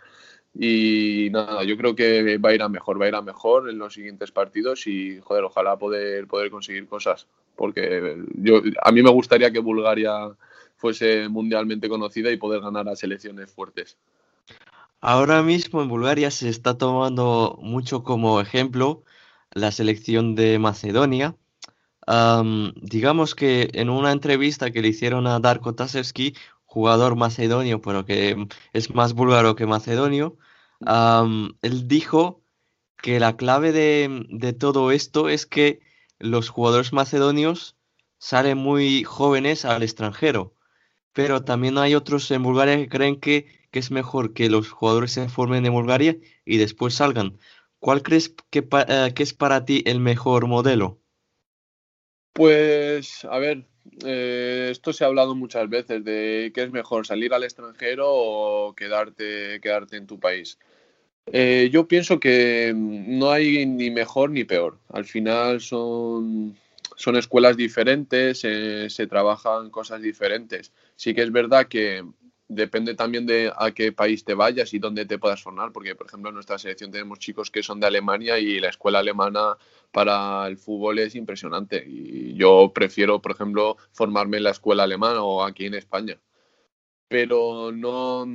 Y 0.55 1.29
nada, 1.31 1.63
yo 1.65 1.77
creo 1.77 1.95
que 1.95 2.39
va 2.39 2.51
a 2.51 2.55
ir 2.55 2.63
a 2.63 2.69
mejor, 2.69 3.01
va 3.01 3.05
a 3.05 3.09
ir 3.09 3.15
a 3.15 3.23
mejor 3.23 3.69
en 3.69 3.79
los 3.79 3.95
siguientes 3.95 4.33
partidos 4.33 4.87
y, 4.87 5.21
joder, 5.21 5.45
ojalá 5.45 5.77
poder, 5.77 6.27
poder 6.27 6.51
conseguir 6.51 6.87
cosas. 6.87 7.27
Porque 7.55 8.17
yo, 8.35 8.63
a 8.83 8.91
mí 8.91 9.03
me 9.03 9.11
gustaría 9.11 9.51
que 9.51 9.59
Bulgaria 9.59 10.31
fuese 10.77 11.29
mundialmente 11.29 11.89
conocida 11.89 12.31
y 12.31 12.39
poder 12.39 12.61
ganar 12.61 12.89
a 12.89 12.97
selecciones 12.97 13.53
fuertes. 13.53 13.99
Ahora 15.01 15.43
mismo 15.43 15.83
en 15.83 15.89
Bulgaria 15.89 16.31
se 16.31 16.49
está 16.49 16.77
tomando 16.77 17.59
mucho 17.63 18.03
como 18.03 18.41
ejemplo 18.41 19.05
la 19.53 19.71
selección 19.73 20.35
de 20.35 20.59
Macedonia. 20.59 21.37
Am, 22.07 22.73
digamos 22.77 23.35
que 23.35 23.71
en 23.75 23.91
una 23.91 24.13
entrevista 24.13 24.71
que 24.71 24.83
le 24.83 24.89
hicieron 24.89 25.27
a 25.27 25.41
Darko 25.41 25.75
Tasevski, 25.75 26.35
jugador 26.65 27.17
macedonio, 27.17 27.81
pero 27.81 28.05
que 28.05 28.37
mm, 28.37 28.49
es 28.73 28.95
más 28.95 29.15
búlgaro 29.15 29.57
que 29.57 29.67
macedonio, 29.67 30.37
él 31.63 31.89
dijo 31.89 32.43
que 32.97 33.21
la 33.21 33.37
clave 33.37 33.73
de, 33.73 34.27
de 34.31 34.53
todo 34.53 34.91
esto 34.93 35.29
es 35.29 35.47
que 35.47 35.81
los 36.19 36.49
jugadores 36.51 36.93
macedonios 36.93 37.77
salen 38.19 38.59
muy 38.59 39.05
jóvenes 39.05 39.65
al 39.65 39.83
extranjero, 39.83 40.55
pero 41.13 41.43
también 41.45 41.79
hay 41.79 41.95
otros 41.95 42.31
en 42.31 42.43
Bulgaria 42.43 42.77
que 42.77 42.89
creen 42.89 43.21
que, 43.21 43.58
que 43.71 43.79
es 43.79 43.91
mejor 43.91 44.33
que 44.33 44.49
los 44.49 44.71
jugadores 44.71 45.13
se 45.13 45.29
formen 45.29 45.67
en 45.67 45.73
Bulgaria 45.73 46.17
y 46.45 46.57
después 46.59 46.95
salgan. 46.95 47.39
¿Cuál 47.79 48.03
crees 48.03 48.35
que, 48.51 48.67
eh, 48.89 49.13
que 49.15 49.23
es 49.23 49.35
para 49.35 49.65
ti 49.65 49.83
el 49.87 50.01
mejor 50.01 50.47
modelo? 50.47 51.01
Pues, 52.33 53.25
a 53.25 53.39
ver, 53.39 53.65
eh, 54.05 54.69
esto 54.71 54.93
se 54.93 55.05
ha 55.05 55.09
hablado 55.09 55.35
muchas 55.35 55.69
veces 55.69 56.05
de 56.05 56.53
qué 56.55 56.63
es 56.63 56.71
mejor, 56.71 57.07
salir 57.07 57.35
al 57.35 57.45
extranjero 57.45 58.07
o 58.09 58.75
quedarte, 58.75 59.61
quedarte 59.61 59.97
en 59.97 60.07
tu 60.07 60.19
país. 60.19 60.59
Eh, 61.27 61.69
yo 61.73 61.87
pienso 61.87 62.19
que 62.19 62.73
no 62.75 63.31
hay 63.31 63.67
ni 63.67 63.91
mejor 63.91 64.31
ni 64.31 64.45
peor. 64.45 64.79
Al 64.89 65.05
final 65.05 65.61
son, 65.61 66.57
son 66.97 67.17
escuelas 67.17 67.57
diferentes, 67.57 68.41
se 68.41 69.07
trabajan 69.09 69.71
cosas 69.71 70.01
diferentes. 70.01 70.73
Sí 70.97 71.15
que 71.15 71.23
es 71.23 71.33
verdad 71.33 71.69
que 71.69 72.05
depende 72.49 72.95
también 72.95 73.27
de 73.27 73.53
a 73.57 73.71
qué 73.73 73.93
país 73.93 74.25
te 74.25 74.35
vayas 74.35 74.73
y 74.75 74.79
dónde 74.79 75.07
te 75.07 75.19
puedas 75.19 75.43
formar, 75.43 75.73
porque 75.73 75.95
por 75.95 76.07
ejemplo 76.07 76.31
en 76.31 76.35
nuestra 76.35 76.59
selección 76.59 76.91
tenemos 76.91 77.19
chicos 77.19 77.51
que 77.51 77.63
son 77.63 77.81
de 77.81 77.87
Alemania 77.87 78.39
y 78.39 78.59
la 78.61 78.71
escuela 78.71 78.99
alemana 79.01 79.57
para 79.93 80.47
el 80.47 80.57
fútbol 80.57 80.99
es 80.99 81.15
impresionante. 81.15 81.85
Y 81.87 82.35
yo 82.35 82.73
prefiero, 82.75 83.21
por 83.21 83.33
ejemplo, 83.33 83.77
formarme 83.93 84.39
en 84.39 84.45
la 84.45 84.51
escuela 84.51 84.85
alemana 84.85 85.23
o 85.23 85.45
aquí 85.45 85.67
en 85.67 85.75
España 85.75 86.19
pero 87.09 87.73
no 87.73 88.27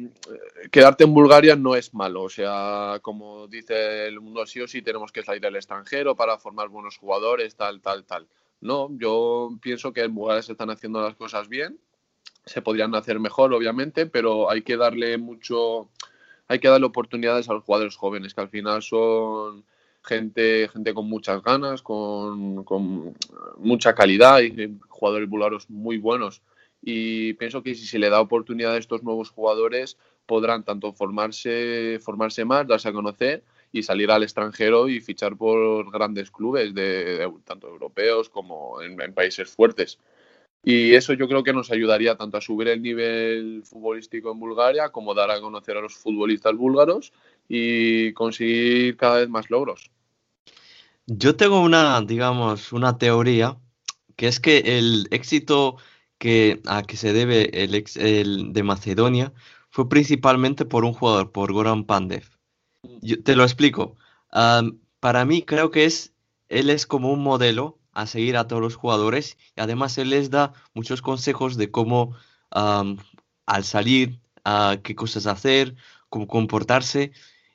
quedarte 0.71 1.04
en 1.04 1.13
Bulgaria 1.13 1.56
no 1.56 1.76
es 1.76 1.93
malo. 1.93 2.23
O 2.23 2.30
sea, 2.30 2.99
como 3.02 3.47
dice 3.47 4.08
el 4.08 4.19
mundo 4.19 4.45
sí 4.47 4.60
o 4.62 4.67
sí, 4.67 4.82
tenemos 4.82 5.12
que 5.12 5.23
salir 5.23 5.45
al 5.45 5.56
extranjero 5.56 6.15
para 6.15 6.39
formar 6.39 6.69
buenos 6.69 6.97
jugadores, 6.97 7.56
tal, 7.56 7.82
tal, 7.82 8.04
tal. 8.04 8.28
No, 8.62 8.89
yo 8.97 9.52
pienso 9.62 9.93
que 9.93 10.02
en 10.02 10.15
Bulgaria 10.15 10.41
se 10.41 10.54
están 10.54 10.71
haciendo 10.71 11.02
las 11.02 11.15
cosas 11.15 11.47
bien. 11.47 11.80
Se 12.45 12.62
podrían 12.62 12.93
hacer 12.95 13.19
mejor, 13.19 13.53
obviamente, 13.53 14.06
pero 14.06 14.49
hay 14.49 14.62
que 14.62 14.77
darle 14.77 15.17
mucho, 15.17 15.89
hay 16.47 16.60
que 16.60 16.67
darle 16.67 16.86
oportunidades 16.88 17.49
a 17.49 17.53
los 17.53 17.63
jugadores 17.63 17.95
jóvenes, 17.95 18.34
que 18.34 18.41
al 18.41 18.49
final 18.49 18.82
son 18.82 19.63
gente, 20.03 20.67
gente 20.67 20.93
con 20.93 21.08
muchas 21.08 21.41
ganas, 21.41 21.82
con, 21.82 22.63
con 22.63 23.15
mucha 23.58 23.95
calidad 23.95 24.41
y 24.41 24.77
jugadores 24.89 25.29
búlgaros 25.29 25.69
muy 25.69 25.97
buenos 25.97 26.41
y 26.86 27.34
pienso 27.34 27.63
que 27.63 27.75
si 27.75 27.88
se 27.88 27.97
le 27.97 28.10
da 28.10 28.19
oportunidad 28.19 28.73
a 28.73 28.77
estos 28.77 29.03
nuevos 29.03 29.29
jugadores 29.29 29.97
podrán 30.25 30.63
tanto 30.63 30.91
formarse, 30.91 31.99
formarse 32.01 32.43
más, 32.43 32.67
darse 32.67 32.89
a 32.89 32.93
conocer 32.93 33.43
y 33.71 33.84
salir 33.84 34.12
al 34.12 34.23
extranjero 34.23 34.89
y 34.89 34.99
fichar 34.99 35.38
por 35.38 35.89
grandes 35.91 36.29
clubes, 36.29 36.73
de, 36.73 37.29
tanto 37.45 37.69
europeos 37.69 38.29
como 38.29 38.82
en, 38.82 38.97
países 39.13 39.49
fuertes. 39.49 39.97
Y 40.63 40.93
eso 40.95 41.13
yo 41.13 41.28
creo 41.28 41.43
que 41.43 41.52
nos 41.52 41.71
ayudaría 41.71 42.15
tanto 42.15 42.38
a 42.38 42.41
subir 42.41 42.69
el 42.69 42.82
nivel 42.82 43.63
futbolístico 43.65 44.32
en 44.32 44.39
Bulgaria 44.39 44.89
como 44.89 45.13
dar 45.13 45.30
a 45.30 45.41
conocer 45.41 45.76
a 45.76 45.82
los 45.82 45.93
futbolistas 45.95 46.56
búlgaros 46.56 47.12
y 47.49 48.13
conseguir 48.13 48.95
cada 48.95 49.19
vez 49.19 49.30
más 49.30 49.49
logros. 49.49 49.91
Yo 51.06 51.36
tengo 51.36 51.60
una, 51.60 52.02
digamos, 52.02 52.71
una 52.71 52.97
teoría, 52.97 53.58
que 54.15 54.28
es 54.28 54.39
que 54.39 54.60
el 54.78 55.08
éxito 55.12 55.76
que, 56.17 56.62
a 56.65 56.84
que 56.84 56.95
se 56.95 57.12
debe 57.12 57.63
el, 57.63 57.76
ex, 57.76 57.97
el 57.97 58.54
de 58.54 58.63
Macedonia 58.63 59.34
fue 59.69 59.89
principalmente 59.89 60.63
por 60.63 60.86
un 60.86 60.93
jugador, 60.93 61.34
por 61.34 61.52
Goran 61.52 61.84
Pandev. 61.84 62.23
Yo 63.02 63.21
te 63.21 63.36
lo 63.36 63.43
explico. 63.43 63.97
para 65.02 65.26
mí 65.26 65.41
creo 65.41 65.71
que 65.71 65.84
es, 65.84 66.13
él 66.47 66.69
es 66.69 66.88
como 66.88 67.12
un 67.12 67.21
modelo 67.21 67.80
a 67.93 68.08
seguir 68.08 68.38
a 68.38 68.47
todos 68.47 68.62
los 68.62 68.75
jugadores 68.75 69.38
y 69.56 69.62
además 69.62 69.97
él 69.97 70.10
les 70.10 70.29
da 70.29 70.53
muchos 70.73 71.01
consejos 71.01 71.58
de 71.58 71.71
cómo 71.71 72.15
al 72.51 73.63
salir, 73.63 74.19
qué 74.84 74.95
cosas 74.95 75.25
hacer, 75.25 75.75
cómo 76.10 76.27
comportarse. 76.27 77.12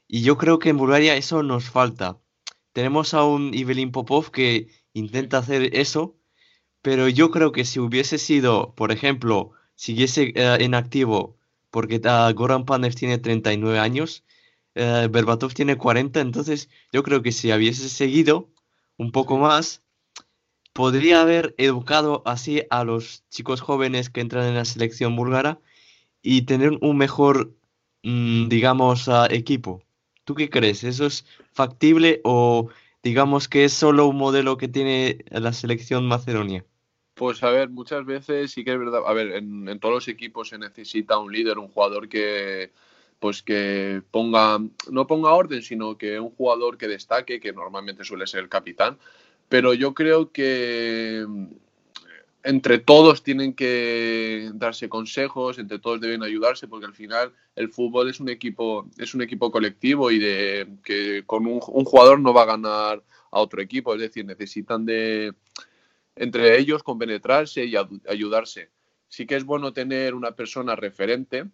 Y 0.09 0.23
yo 0.23 0.39
creo 0.39 0.59
que 0.59 0.71
en 0.71 0.79
Bulgaria 0.79 1.17
eso 1.17 1.43
nos 1.43 1.71
falta. 1.71 2.19
Tenemos 2.73 3.15
a 3.15 3.25
un 3.25 3.55
Ivelin 3.55 3.93
Popov 3.93 4.31
que 4.31 4.69
intenta 4.93 5.39
hacer 5.39 5.77
eso, 5.77 6.17
pero 6.83 7.09
yo 7.09 7.31
creo 7.31 7.53
que 7.53 7.65
si 7.65 7.81
hubiese 7.81 8.19
sido, 8.19 8.75
por 8.75 8.93
ejemplo, 8.93 9.53
siguiese 9.75 10.33
uh, 10.37 10.63
en 10.63 10.75
activo, 10.75 11.37
porque 11.71 11.97
uh, 12.05 12.33
Goran 12.35 12.65
Panev 12.65 12.95
tiene 12.95 13.19
39 13.19 13.79
años, 13.79 14.25
uh, 14.77 15.09
Berbatov 15.09 15.55
tiene 15.55 15.77
40, 15.77 16.21
entonces 16.21 16.69
yo 16.93 17.03
creo 17.03 17.23
que 17.23 17.33
si 17.33 17.53
hubiese 17.53 17.89
seguido 17.89 18.51
un 18.97 19.13
poco 19.13 19.39
más, 19.39 19.83
podría 20.79 21.23
haber 21.23 21.57
educado 21.59 22.23
así 22.25 22.63
a 22.71 22.85
los 22.85 23.25
chicos 23.31 23.61
jóvenes 23.61 24.11
que 24.11 24.21
entran 24.21 24.47
en 24.47 24.55
la 24.55 24.65
selección 24.65 25.17
búlgara 25.17 25.59
y 26.23 26.43
tener 26.43 26.79
un 26.81 26.97
mejor, 26.97 27.53
mmm, 28.05 28.47
digamos, 28.47 29.11
equipo. 29.31 29.83
¿Tú 30.23 30.37
qué 30.37 30.49
crees? 30.49 30.85
¿Eso 30.85 31.07
es 31.07 31.27
factible 31.53 32.21
o 32.23 32.69
digamos 33.03 33.49
que 33.49 33.65
es 33.65 33.73
solo 33.73 34.07
un 34.07 34.19
modelo 34.19 34.57
que 34.57 34.69
tiene 34.69 35.25
la 35.31 35.53
selección 35.53 36.07
macedonia? 36.07 36.65
Pues 37.15 37.43
a 37.43 37.51
ver, 37.51 37.71
muchas 37.71 38.07
veces 38.07 38.53
sí 38.53 38.63
que 38.63 38.75
es 38.75 38.79
verdad, 38.79 39.01
a 39.05 39.13
ver, 39.13 39.33
en, 39.33 39.69
en, 39.69 39.81
todos 39.81 39.97
los 39.97 40.07
equipos 40.07 40.51
se 40.51 40.59
necesita 40.59 41.19
un 41.19 41.33
líder, 41.33 41.59
un 41.59 41.67
jugador 41.67 42.09
que 42.09 42.71
pues 43.19 43.43
que 43.43 44.01
ponga, 44.13 44.61
no 44.93 45.07
ponga 45.09 45.33
orden, 45.33 45.61
sino 45.63 45.99
que 45.99 46.21
un 46.21 46.31
jugador 46.31 46.79
que 46.79 46.87
destaque, 46.87 47.41
que 47.41 47.53
normalmente 47.53 48.05
suele 48.05 48.29
ser 48.29 48.45
el 48.45 48.49
capitán, 48.49 48.97
pero 49.49 49.75
yo 49.75 49.95
creo 49.95 50.33
que 50.33 51.27
entre 52.43 52.79
todos 52.79 53.23
tienen 53.23 53.55
que 53.55 54.51
darse 54.55 54.89
consejos, 54.89 55.59
entre 55.59 55.79
todos 55.79 56.01
deben 56.01 56.23
ayudarse, 56.23 56.69
porque 56.69 56.87
al 56.87 56.95
final 56.95 57.33
el 57.57 57.69
fútbol 57.69 58.09
es 58.09 58.21
un 58.21 58.29
equipo, 58.29 58.89
es 58.97 59.15
un 59.15 59.23
equipo 59.23 59.51
colectivo 59.51 60.11
y 60.11 60.19
de 60.19 60.69
que 60.85 61.25
con 61.27 61.47
un, 61.47 61.61
un 61.67 61.85
jugador 61.85 62.21
no 62.21 62.33
va 62.33 62.43
a 62.43 62.57
ganar 62.57 63.03
a 63.31 63.41
otro 63.41 63.61
equipo, 63.61 63.95
es 63.95 64.01
decir, 64.01 64.25
necesitan 64.25 64.87
de 64.87 65.35
entre 66.17 66.59
ellos 66.59 66.83
compenetrarse 66.83 67.65
y 67.65 67.75
ayudarse. 68.09 68.71
Sí 69.09 69.27
que 69.27 69.37
es 69.37 69.45
bueno 69.45 69.73
tener 69.73 70.15
una 70.15 70.33
persona 70.33 70.77
referente 70.77 71.47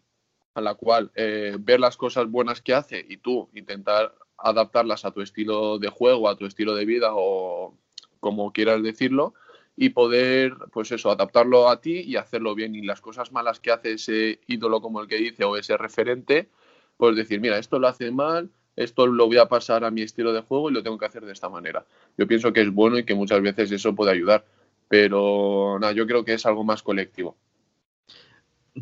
a 0.55 0.61
la 0.61 0.75
cual 0.75 1.11
eh, 1.15 1.57
ver 1.59 1.81
las 1.81 1.97
cosas 1.97 2.31
buenas 2.31 2.63
que 2.63 2.75
hace 2.75 3.05
y 3.09 3.19
tú 3.19 3.51
intentar 3.55 4.15
adaptarlas 4.39 5.05
a 5.05 5.11
tu 5.11 5.21
estilo 5.21 5.79
de 5.79 5.89
juego, 5.89 6.29
a 6.29 6.37
tu 6.37 6.47
estilo 6.47 6.75
de 6.75 6.85
vida 6.85 7.11
o 7.13 7.77
como 8.25 8.55
quieras 8.55 8.83
decirlo 8.83 9.35
y 9.77 9.91
poder, 9.91 10.55
pues 10.73 10.91
eso, 10.93 11.11
adaptarlo 11.11 11.69
a 11.69 11.83
ti 11.83 12.01
y 12.01 12.17
hacerlo 12.17 12.55
bien. 12.55 12.75
Y 12.75 12.81
las 12.81 13.03
cosas 13.03 13.33
malas 13.33 13.61
que 13.61 13.71
hace 13.71 13.93
ese 13.93 14.41
ídolo 14.47 14.81
como 14.81 15.03
el 15.03 15.09
que 15.09 15.17
dice 15.17 15.45
o 15.45 15.59
ese 15.59 15.77
referente, 15.77 16.49
pues 16.97 17.17
decir, 17.17 17.39
mira, 17.39 17.59
esto 17.59 17.79
lo 17.79 17.87
hace 17.87 18.11
mal, 18.11 18.49
esto 18.77 19.07
lo 19.07 19.27
voy 19.27 19.37
a 19.37 19.47
pasar 19.47 19.85
a 19.85 19.91
mi 19.91 20.01
estilo 20.01 20.33
de 20.33 20.41
juego 20.41 20.71
y 20.71 20.73
lo 20.73 20.83
tengo 20.83 20.97
que 20.97 21.05
hacer 21.05 21.27
de 21.27 21.33
esta 21.33 21.51
manera. 21.51 21.85
Yo 22.17 22.27
pienso 22.27 22.51
que 22.55 22.63
es 22.63 22.73
bueno 22.73 22.99
y 22.99 23.05
que 23.05 23.15
muchas 23.15 23.43
veces 23.43 23.71
eso 23.73 23.95
puede 23.95 24.13
ayudar, 24.13 24.47
pero 24.89 25.77
nada, 25.79 25.93
yo 25.93 26.07
creo 26.07 26.25
que 26.25 26.33
es 26.33 26.47
algo 26.47 26.65
más 26.65 26.83
colectivo. 26.83 27.37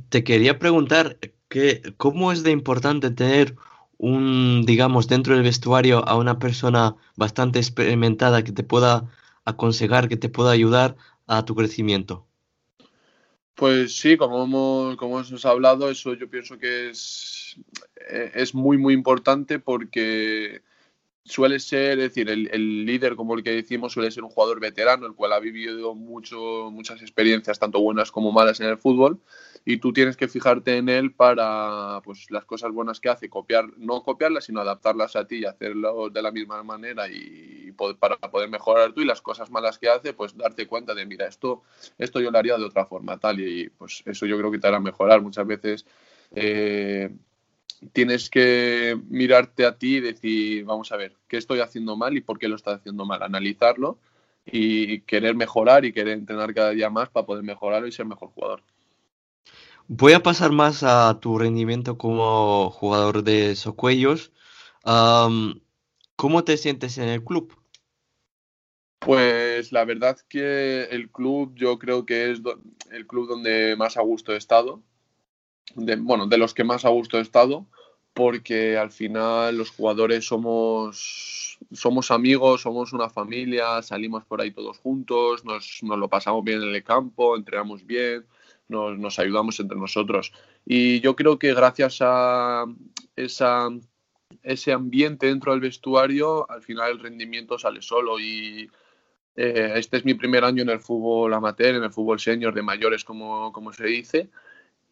Te 0.09 0.22
quería 0.22 0.61
preguntar 0.61 1.18
que, 1.48 1.83
cómo 1.96 2.31
es 2.31 2.44
de 2.44 2.52
importante 2.52 3.11
tener 3.11 3.57
un, 3.98 4.64
digamos, 4.66 5.09
dentro 5.09 5.35
del 5.35 5.42
vestuario 5.42 6.07
a 6.07 6.16
una 6.16 6.38
persona 6.38 6.94
bastante 7.16 7.59
experimentada 7.59 8.44
que 8.44 8.52
te 8.52 8.62
pueda 8.62 9.09
aconsejar, 9.44 10.09
que 10.09 10.16
te 10.16 10.28
pueda 10.28 10.50
ayudar 10.50 10.96
a 11.26 11.44
tu 11.44 11.55
crecimiento. 11.55 12.26
Pues 13.55 13.96
sí, 13.96 14.16
como 14.16 14.44
hemos, 14.44 14.96
como 14.96 15.20
hemos 15.20 15.44
hablado, 15.44 15.90
eso 15.90 16.14
yo 16.14 16.28
pienso 16.28 16.59
que 16.59 16.90
es, 16.90 17.57
es 18.35 18.55
muy, 18.55 18.78
muy 18.78 18.94
importante 18.94 19.59
porque 19.59 20.62
suele 21.24 21.61
ser, 21.61 21.98
es 21.98 22.09
decir, 22.09 22.28
el, 22.31 22.48
el, 22.52 22.85
líder, 22.85 23.14
como 23.14 23.35
el 23.35 23.42
que 23.42 23.50
decimos, 23.52 23.92
suele 23.92 24.11
ser 24.11 24.24
un 24.24 24.31
jugador 24.31 24.59
veterano, 24.61 25.07
el 25.07 25.14
cual 25.14 25.33
ha 25.33 25.38
vivido 25.38 25.94
mucho, 25.94 26.70
muchas 26.72 27.00
experiencias, 27.02 27.59
tanto 27.59 27.81
buenas 27.81 28.11
como 28.11 28.33
malas 28.33 28.61
en 28.61 28.68
el 28.68 28.78
fútbol, 28.78 29.20
y 29.64 29.77
tú 29.77 29.92
tienes 29.92 30.16
que 30.16 30.29
fijarte 30.29 30.77
en 30.77 30.88
él 30.88 31.12
para 31.12 32.01
pues, 32.05 32.31
las 32.31 32.44
cosas 32.44 32.72
buenas 32.72 33.01
que 33.01 33.09
hace, 33.09 33.29
copiar, 33.29 33.66
no 33.79 34.03
copiarlas, 34.03 34.44
sino 34.44 34.61
adaptarlas 34.61 35.14
a 35.16 35.27
ti 35.27 35.37
y 35.37 35.44
hacerlo 35.44 36.11
de 36.11 36.22
la 36.22 36.33
misma 36.33 36.62
manera 36.62 37.09
y 37.09 37.72
para 37.98 38.16
poder 38.16 38.48
mejorar 38.48 38.92
tú, 38.92 39.01
y 39.01 39.05
las 39.05 39.22
cosas 39.22 39.51
malas 39.51 39.79
que 39.79 39.88
hace, 39.88 40.12
pues 40.12 40.37
darte 40.37 40.66
cuenta 40.66 40.94
de, 40.94 41.07
mira, 41.07 41.27
esto, 41.27 41.62
esto 41.98 42.20
yo 42.20 42.31
lo 42.31 42.38
haría 42.38 42.57
de 42.57 42.64
otra 42.64 42.87
forma, 42.87 43.18
tal, 43.18 43.40
y 43.40 43.70
pues 43.70 44.03
eso 44.07 44.27
yo 44.27 44.38
creo 44.38 44.51
que 44.51 44.59
te 44.59 44.68
hará 44.68 44.81
mejorar. 44.81 45.20
Muchas 45.22 45.46
veces 45.46 45.87
eh, 46.33 47.11
tienes 47.92 48.31
que 48.31 48.98
mirarte 49.09 49.64
a 49.64 49.77
ti 49.77 49.96
y 49.96 50.01
decir, 50.01 50.64
vamos 50.64 50.92
a 50.92 50.96
ver, 50.96 51.14
¿qué 51.29 51.37
estoy 51.37 51.61
haciendo 51.61 51.96
mal 51.96 52.16
y 52.16 52.20
por 52.20 52.38
qué 52.38 52.48
lo 52.48 52.57
estoy 52.57 52.75
haciendo 52.75 53.05
mal? 53.05 53.22
Analizarlo 53.22 53.98
y 54.44 55.01
querer 55.01 55.35
mejorar 55.35 55.85
y 55.85 55.92
querer 55.92 56.14
entrenar 56.14 56.53
cada 56.55 56.70
día 56.70 56.90
más 56.90 57.09
para 57.09 57.27
poder 57.27 57.44
mejorarlo 57.44 57.87
y 57.87 57.92
ser 57.92 58.07
mejor 58.07 58.31
jugador. 58.31 58.62
Voy 59.88 60.12
a 60.12 60.23
pasar 60.23 60.53
más 60.53 60.83
a 60.83 61.18
tu 61.21 61.38
rendimiento 61.38 61.99
como 61.99 62.71
jugador 62.71 63.23
de 63.25 63.57
Socuellos. 63.57 64.33
Um, 64.85 65.61
¿Cómo 66.16 66.45
te 66.45 66.57
sientes 66.57 66.99
en 66.99 67.09
el 67.09 67.25
club? 67.25 67.57
Pues 69.01 69.73
la 69.73 69.85
verdad 69.85 70.16
que 70.29 70.85
el 70.85 71.11
club 71.11 71.53
yo 71.57 71.79
creo 71.79 72.07
que 72.07 72.31
es 72.31 72.40
el 72.90 73.07
club 73.07 73.29
donde 73.29 73.75
más 73.77 73.97
a 73.97 74.03
gusto 74.03 74.33
he 74.33 74.37
estado 74.37 74.83
de, 75.75 75.97
bueno, 75.97 76.27
de 76.27 76.38
los 76.38 76.55
que 76.55 76.64
más 76.64 76.85
a 76.85 76.90
gusto 76.90 77.18
he 77.18 77.23
estado, 77.23 77.66
porque 78.14 78.77
al 78.77 78.90
final 78.90 79.57
los 79.57 79.71
jugadores 79.71 80.27
somos, 80.27 81.59
somos 81.73 82.11
amigos, 82.11 82.62
somos 82.62 82.92
una 82.92 83.09
familia, 83.09 83.83
salimos 83.83 84.25
por 84.25 84.40
ahí 84.40 84.51
todos 84.51 84.79
juntos, 84.79 85.45
nos, 85.45 85.83
nos 85.83 85.99
lo 85.99 86.09
pasamos 86.09 86.45
bien 86.45 86.62
en 86.62 86.75
el 86.75 86.85
campo, 86.85 87.37
entrenamos 87.37 87.85
bien, 87.87 88.27
nos, 88.72 88.98
nos, 88.98 89.18
ayudamos 89.18 89.61
entre 89.61 89.78
nosotros. 89.78 90.32
Y 90.66 91.00
yo 91.00 91.14
creo 91.14 91.38
que 91.38 91.54
gracias 91.54 91.98
a 92.00 92.64
esa, 93.14 93.68
ese 94.42 94.72
ambiente 94.72 95.26
dentro 95.26 95.52
del 95.52 95.61
vestuario, 95.61 96.50
al 96.50 96.62
final 96.62 96.92
el 96.92 96.98
rendimiento 96.98 97.58
sale 97.58 97.82
solo 97.82 98.18
y 98.18 98.68
eh, 99.37 99.72
este 99.76 99.98
es 99.98 100.04
mi 100.04 100.14
primer 100.14 100.44
año 100.44 100.62
en 100.62 100.70
el 100.70 100.80
fútbol 100.80 101.32
amateur, 101.32 101.74
en 101.74 101.85
el 101.85 101.92
fútbol 101.92 102.20
senior 102.20 102.52
de 102.54 102.62
mayores, 102.62 103.04
como, 103.04 103.52
como 103.52 103.72
se 103.72 103.87
dice, 103.87 104.30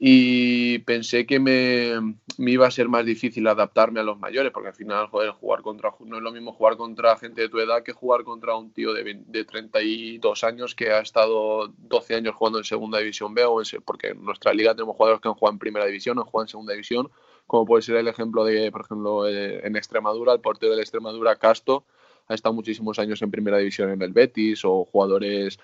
y 0.02 0.78
pensé 0.78 1.26
que 1.26 1.38
me, 1.38 2.16
me, 2.38 2.50
iba 2.50 2.66
a 2.66 2.70
ser 2.70 2.88
más 2.88 3.04
difícil 3.04 3.46
adaptarme 3.46 4.00
a 4.00 4.02
los 4.02 4.18
mayores, 4.18 4.50
porque 4.50 4.68
al 4.68 4.74
final, 4.74 5.08
jugar 5.08 5.60
contra, 5.60 5.94
no 6.00 6.16
es 6.16 6.22
lo 6.22 6.32
mismo 6.32 6.54
jugar 6.54 6.78
contra 6.78 7.18
gente 7.18 7.42
de 7.42 7.50
tu 7.50 7.58
edad 7.58 7.82
que 7.82 7.92
jugar 7.92 8.24
contra 8.24 8.56
un 8.56 8.72
tío 8.72 8.94
de, 8.94 9.20
de 9.26 9.44
32 9.44 10.42
años 10.42 10.74
que 10.74 10.90
ha 10.90 11.00
estado 11.00 11.68
12 11.76 12.14
años 12.14 12.34
jugando 12.34 12.58
en 12.58 12.64
segunda 12.64 12.98
división 12.98 13.34
B, 13.34 13.44
o 13.44 13.60
en, 13.60 13.66
porque 13.84 14.08
en 14.08 14.24
nuestra 14.24 14.54
liga 14.54 14.74
tenemos 14.74 14.96
jugadores 14.96 15.20
que 15.20 15.28
han 15.28 15.34
jugado 15.34 15.52
en 15.52 15.58
primera 15.58 15.84
división, 15.84 16.18
han 16.18 16.24
jugado 16.24 16.44
en 16.44 16.48
segunda 16.48 16.72
división, 16.72 17.10
como 17.46 17.66
puede 17.66 17.82
ser 17.82 17.96
el 17.96 18.08
ejemplo 18.08 18.42
de, 18.46 18.72
por 18.72 18.80
ejemplo, 18.80 19.28
eh, 19.28 19.66
en 19.66 19.76
Extremadura, 19.76 20.32
el 20.32 20.40
portero 20.40 20.76
de 20.76 20.80
Extremadura, 20.80 21.36
Casto, 21.36 21.84
ha 22.26 22.32
estado 22.32 22.54
muchísimos 22.54 22.98
años 22.98 23.20
en 23.20 23.30
primera 23.30 23.58
división 23.58 23.90
en 23.90 24.00
el 24.00 24.14
Betis, 24.14 24.64
o 24.64 24.86
jugadores 24.86 25.58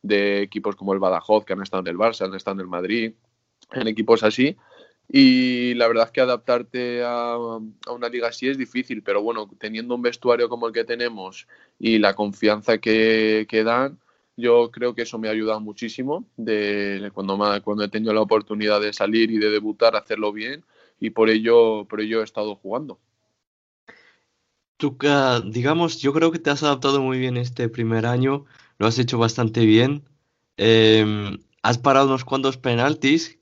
de 0.00 0.40
equipos 0.40 0.76
como 0.76 0.94
el 0.94 0.98
Badajoz, 0.98 1.44
que 1.44 1.52
han 1.52 1.60
estado 1.60 1.82
en 1.82 1.88
el 1.88 1.98
Barça, 1.98 2.24
han 2.24 2.34
estado 2.34 2.54
en 2.54 2.60
el 2.60 2.68
Madrid, 2.68 3.12
en 3.72 3.88
equipos 3.88 4.22
así. 4.22 4.56
Y 5.08 5.74
la 5.74 5.88
verdad 5.88 6.06
es 6.06 6.10
que 6.10 6.20
adaptarte 6.20 7.02
a, 7.04 7.34
a, 7.34 7.92
una 7.92 8.08
liga 8.08 8.28
así 8.28 8.48
es 8.48 8.56
difícil, 8.56 9.02
pero 9.02 9.22
bueno, 9.22 9.48
teniendo 9.58 9.94
un 9.94 10.02
vestuario 10.02 10.48
como 10.48 10.66
el 10.66 10.72
que 10.72 10.84
tenemos 10.84 11.46
y 11.78 11.98
la 11.98 12.14
confianza 12.14 12.78
que, 12.78 13.46
que 13.48 13.62
dan, 13.62 13.98
yo 14.36 14.70
creo 14.70 14.94
que 14.94 15.02
eso 15.02 15.18
me 15.18 15.28
ha 15.28 15.32
ayudado 15.32 15.60
muchísimo 15.60 16.24
de 16.36 17.10
cuando, 17.12 17.36
me, 17.36 17.60
cuando 17.60 17.84
he 17.84 17.88
tenido 17.88 18.14
la 18.14 18.22
oportunidad 18.22 18.80
de 18.80 18.92
salir 18.92 19.30
y 19.30 19.38
de 19.38 19.50
debutar, 19.50 19.96
hacerlo 19.96 20.32
bien 20.32 20.64
y 20.98 21.10
por 21.10 21.28
ello, 21.28 21.84
por 21.86 22.00
ello 22.00 22.20
he 22.20 22.24
estado 22.24 22.54
jugando. 22.56 22.98
Tú, 24.78 24.96
digamos, 25.44 26.00
yo 26.00 26.12
creo 26.12 26.32
que 26.32 26.38
te 26.38 26.50
has 26.50 26.62
adaptado 26.62 27.02
muy 27.02 27.18
bien 27.18 27.36
este 27.36 27.68
primer 27.68 28.06
año, 28.06 28.46
lo 28.78 28.86
has 28.86 28.98
hecho 28.98 29.18
bastante 29.18 29.64
bien. 29.64 30.02
Eh, 30.56 31.38
has 31.62 31.78
parado 31.78 32.08
unos 32.08 32.24
cuantos 32.24 32.56
penaltis 32.56 33.38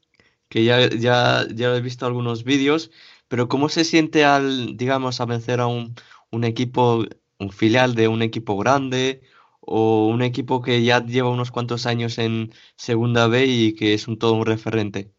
que 0.50 0.64
ya, 0.64 0.90
ya, 0.90 1.46
ya 1.54 1.76
he 1.76 1.80
visto 1.80 2.04
algunos 2.06 2.44
vídeos, 2.44 2.90
pero 3.28 3.48
¿cómo 3.48 3.68
se 3.70 3.84
siente 3.84 4.24
al, 4.24 4.76
digamos, 4.76 5.20
a 5.20 5.24
vencer 5.24 5.60
a 5.60 5.68
un, 5.68 5.94
un 6.30 6.44
equipo, 6.44 7.06
un 7.38 7.52
filial 7.52 7.94
de 7.94 8.08
un 8.08 8.20
equipo 8.20 8.58
grande 8.58 9.22
o 9.60 10.08
un 10.08 10.22
equipo 10.22 10.60
que 10.60 10.82
ya 10.82 11.04
lleva 11.04 11.30
unos 11.30 11.52
cuantos 11.52 11.86
años 11.86 12.18
en 12.18 12.52
Segunda 12.76 13.28
B 13.28 13.46
y 13.46 13.74
que 13.74 13.94
es 13.94 14.08
un 14.08 14.18
todo 14.18 14.34
un 14.34 14.44
referente? 14.44 15.12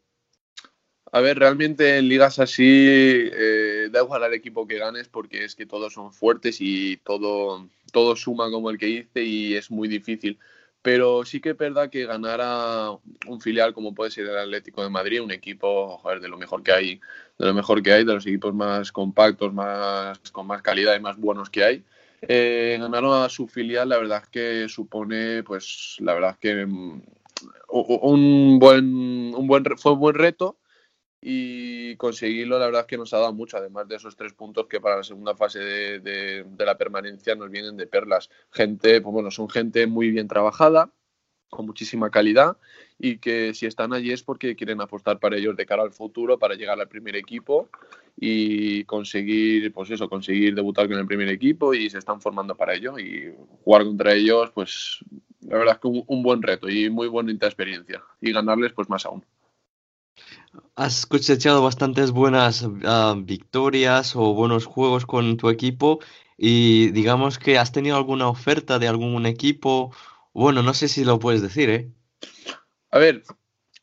A 1.14 1.22
ver, 1.22 1.40
realmente 1.40 1.98
en 1.98 2.10
ligas 2.10 2.40
así 2.40 2.64
eh, 2.66 3.90
da 3.90 4.02
igual 4.02 4.24
al 4.24 4.34
equipo 4.34 4.68
que 4.68 4.80
ganes 4.80 5.08
porque 5.08 5.46
es 5.46 5.56
que 5.56 5.66
todos 5.66 5.94
son 5.94 6.14
fuertes 6.14 6.58
y 6.60 6.98
todo, 6.98 7.70
todo 7.94 8.16
suma 8.18 8.52
como 8.52 8.70
el 8.70 8.78
que 8.78 8.86
dice 8.86 9.24
y 9.24 9.56
es 9.56 9.72
muy 9.72 9.88
difícil. 9.88 10.40
Pero 10.82 11.24
sí 11.26 11.40
que 11.40 11.52
es 11.52 11.58
verdad 11.58 11.90
que 11.90 12.06
ganar 12.06 12.40
a 12.42 12.92
un 13.28 13.42
filial 13.42 13.74
como 13.74 13.94
puede 13.94 14.12
ser 14.12 14.26
el 14.26 14.38
Atlético 14.38 14.84
de 14.84 14.90
Madrid, 14.90 15.22
un 15.22 15.32
equipo 15.32 16.02
de 16.20 16.28
lo 16.28 16.38
mejor 16.38 16.64
que 16.64 16.72
hay, 16.72 17.00
de 17.38 17.46
lo 17.46 17.54
mejor 17.54 17.84
que 17.84 17.94
hay, 17.94 18.04
de 18.04 18.14
los 18.14 18.26
equipos 18.26 18.54
más 18.54 18.92
compactos, 18.92 19.54
más 19.54 20.20
con 20.32 20.48
más 20.48 20.62
calidad 20.62 20.96
y 20.96 21.00
más 21.00 21.18
buenos 21.18 21.50
que 21.50 21.64
hay. 21.64 21.84
Eh, 22.24 22.78
ganar 22.80 23.04
a 23.06 23.30
su 23.30 23.48
filial, 23.48 23.90
la 23.90 23.98
verdad 23.98 24.24
que 24.32 24.68
supone, 24.70 25.44
pues, 25.44 25.98
la 26.00 26.14
verdad 26.14 26.38
que 26.40 26.66
um, 26.66 27.02
un 27.70 28.60
buen, 28.60 29.34
un 29.36 29.48
buen, 29.48 29.64
fue 29.78 29.94
un 29.94 30.00
buen 30.00 30.16
reto 30.16 30.58
y 31.22 31.96
conseguirlo 31.98 32.58
la 32.58 32.66
verdad 32.66 32.82
es 32.82 32.88
que 32.88 32.98
nos 32.98 33.14
ha 33.14 33.20
dado 33.20 33.34
mucho, 33.34 33.58
además 33.58 33.88
de 33.88 33.96
esos 33.96 34.16
tres 34.16 34.34
puntos 34.34 34.66
que 34.68 34.82
para 34.82 34.98
la 34.98 35.04
segunda 35.04 35.36
fase 35.36 35.60
de, 35.60 36.00
de, 36.00 36.66
la 36.66 36.78
permanencia 36.78 37.36
nos 37.36 37.52
vienen 37.52 37.78
de 37.78 37.86
perlas. 37.86 38.30
Gente, 38.52 39.02
pues 39.02 39.14
bueno, 39.14 39.30
son 39.30 39.48
gente 39.48 39.86
muy 39.86 40.10
bien 40.10 40.28
trabajada, 40.28 40.92
con 41.52 41.66
muchísima 41.66 42.10
calidad 42.10 42.58
y 42.98 43.18
que 43.18 43.54
si 43.54 43.68
están 43.68 43.94
allí 43.94 44.12
es 44.12 44.24
porque 44.24 44.56
quieren 44.56 44.82
apostar 44.82 45.20
para 45.20 45.38
ellos 45.38 45.56
de 45.56 45.66
cara 45.66 45.84
al 45.84 45.92
futuro, 45.92 46.40
para 46.40 46.56
llegar 46.56 46.80
al 46.80 46.88
primer 46.88 47.16
equipo 47.16 47.70
y 48.18 48.84
conseguir, 48.86 49.72
pues 49.74 49.92
eso, 49.92 50.10
conseguir 50.10 50.56
debutar 50.56 50.88
con 50.88 50.98
el 50.98 51.06
primer 51.06 51.28
equipo 51.28 51.74
y 51.74 51.90
se 51.90 52.00
están 52.00 52.22
formando 52.22 52.56
para 52.56 52.74
ello 52.74 52.98
y 52.98 53.36
jugar 53.64 53.84
contra 53.84 54.14
ellos, 54.14 54.50
pues 54.52 55.00
la 55.42 55.58
verdad 55.58 55.76
es 55.76 55.82
que 55.82 55.88
un, 55.88 56.04
un 56.08 56.24
buen 56.24 56.42
reto 56.42 56.70
y 56.70 56.90
muy 56.90 57.08
bonita 57.08 57.46
experiencia 57.46 58.02
y 58.22 58.32
ganarles 58.32 58.74
pues 58.74 58.90
más 58.90 59.06
aún. 59.06 59.24
Has 60.76 61.06
cosechado 61.06 61.62
bastantes 61.62 62.12
buenas 62.12 62.64
uh, 62.64 63.16
victorias 63.18 64.16
o 64.16 64.34
buenos 64.34 64.66
juegos 64.66 65.06
con 65.06 65.38
tu 65.38 65.50
equipo 65.50 66.00
y 66.38 66.90
digamos 66.92 67.38
que 67.38 67.58
has 67.58 67.72
tenido 67.72 67.96
alguna 67.96 68.28
oferta 68.28 68.80
de 68.80 68.88
algún 68.88 69.26
equipo. 69.26 69.94
Bueno, 70.34 70.64
no 70.64 70.74
sé 70.74 70.88
si 70.88 71.06
lo 71.06 71.20
puedes 71.20 71.42
decir, 71.42 71.70
¿eh? 71.70 71.92
A 72.90 73.00
ver, 73.00 73.24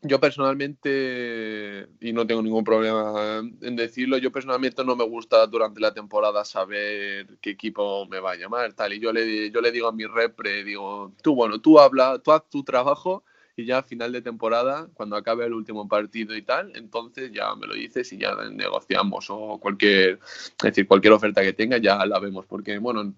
yo 0.02 0.20
personalmente, 0.20 1.88
y 2.00 2.12
no 2.12 2.26
tengo 2.26 2.42
ningún 2.42 2.64
problema 2.64 3.42
en 3.62 3.76
decirlo, 3.76 4.18
yo 4.18 4.30
personalmente 4.30 4.84
no 4.84 4.94
me 4.94 5.04
gusta 5.04 5.46
durante 5.46 5.80
la 5.80 5.92
temporada 5.94 6.44
saber 6.44 7.38
qué 7.40 7.50
equipo 7.50 8.06
me 8.06 8.20
va 8.20 8.32
a 8.32 8.36
llamar, 8.36 8.74
tal. 8.74 8.92
Y 8.92 9.00
yo 9.00 9.12
le, 9.12 9.50
yo 9.50 9.60
le 9.60 9.72
digo 9.72 9.88
a 9.88 9.92
mi 9.92 10.04
repre, 10.04 10.64
digo, 10.64 11.12
tú, 11.22 11.34
bueno, 11.34 11.60
tú 11.60 11.80
habla, 11.80 12.18
tú 12.18 12.32
haz 12.32 12.48
tu 12.48 12.62
trabajo 12.62 13.24
y 13.58 13.66
ya 13.66 13.78
a 13.78 13.82
final 13.82 14.12
de 14.12 14.22
temporada, 14.22 14.88
cuando 14.94 15.16
acabe 15.16 15.44
el 15.44 15.52
último 15.52 15.88
partido 15.88 16.36
y 16.36 16.42
tal, 16.42 16.72
entonces 16.76 17.32
ya 17.32 17.54
me 17.56 17.66
lo 17.66 17.74
dices 17.74 18.12
y 18.12 18.18
ya 18.18 18.34
negociamos 18.52 19.26
o 19.30 19.58
cualquier, 19.58 20.20
es 20.22 20.62
decir, 20.62 20.86
cualquier 20.86 21.12
oferta 21.12 21.42
que 21.42 21.52
tenga 21.52 21.78
ya 21.78 22.06
la 22.06 22.20
vemos, 22.20 22.46
porque 22.46 22.78
bueno, 22.78 23.14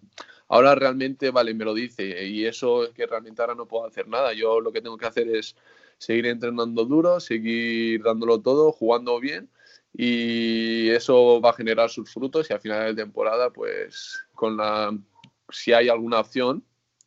ahora 0.48 0.74
realmente, 0.74 1.31
vale, 1.31 1.53
me 1.53 1.66
lo 1.66 1.74
dice 1.74 2.26
y 2.26 2.46
eso 2.46 2.85
es 2.85 2.90
que 2.90 3.07
realmente 3.07 3.42
ahora 3.42 3.55
no 3.55 3.66
puedo 3.66 3.87
hacer 3.87 4.09
nada, 4.09 4.33
yo 4.33 4.61
lo 4.61 4.72
que 4.72 4.81
tengo 4.81 4.96
que 4.96 5.07
hacer 5.07 5.29
es 5.29 5.57
seguir 5.98 6.26
entrenando 6.26 6.87
duro, 6.87 7.20
seguir 7.20 8.03
dándolo 8.03 8.40
todo, 8.40 8.72
jugando 8.72 9.20
bien 9.20 9.50
y 9.92 10.88
eso 10.88 11.40
va 11.42 11.50
a 11.50 11.55
generar 11.55 11.90
sus 11.90 12.11
frutos 12.11 12.48
y 12.48 12.55
a 12.55 12.59
final 12.59 12.94
de 12.94 13.03
temporada, 13.03 13.50
pues 13.50 14.24
con 14.35 14.57
la, 14.57 14.96
si 15.50 15.74
hay 15.74 15.90
alguna 15.90 16.20
opción, 16.20 16.64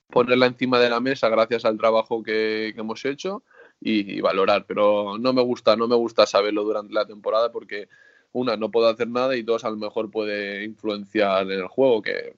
ponerla 0.09 0.45
encima 0.45 0.79
de 0.79 0.89
la 0.89 0.99
mesa 0.99 1.29
gracias 1.29 1.65
al 1.65 1.77
trabajo 1.77 2.23
que, 2.23 2.71
que 2.73 2.81
hemos 2.81 3.03
hecho 3.05 3.43
y, 3.79 4.17
y, 4.17 4.21
valorar. 4.21 4.65
Pero 4.67 5.17
no 5.17 5.33
me 5.33 5.41
gusta, 5.41 5.75
no 5.75 5.87
me 5.87 5.95
gusta 5.95 6.25
saberlo 6.25 6.63
durante 6.63 6.93
la 6.93 7.05
temporada 7.05 7.51
porque 7.51 7.89
una, 8.33 8.57
no 8.57 8.71
puedo 8.71 8.87
hacer 8.87 9.07
nada 9.07 9.35
y 9.35 9.43
dos, 9.43 9.63
a 9.63 9.69
lo 9.69 9.77
mejor 9.77 10.11
puede 10.11 10.63
influenciar 10.63 11.43
en 11.43 11.59
el 11.59 11.67
juego, 11.67 12.01
que 12.01 12.35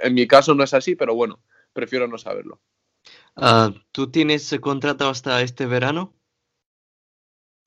en 0.00 0.14
mi 0.14 0.26
caso 0.26 0.54
no 0.54 0.64
es 0.64 0.74
así, 0.74 0.96
pero 0.96 1.14
bueno, 1.14 1.40
prefiero 1.72 2.08
no 2.08 2.18
saberlo. 2.18 2.60
Uh, 3.36 3.72
¿Tú 3.92 4.10
tienes 4.10 4.52
contrato 4.60 5.08
hasta 5.08 5.40
este 5.42 5.66
verano? 5.66 6.12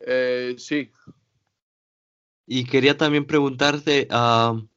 Eh, 0.02 0.56
sí. 0.58 0.92
Y 2.46 2.66
quería 2.66 2.98
también 2.98 3.26
preguntarte, 3.26 4.08
uh, 4.12 4.68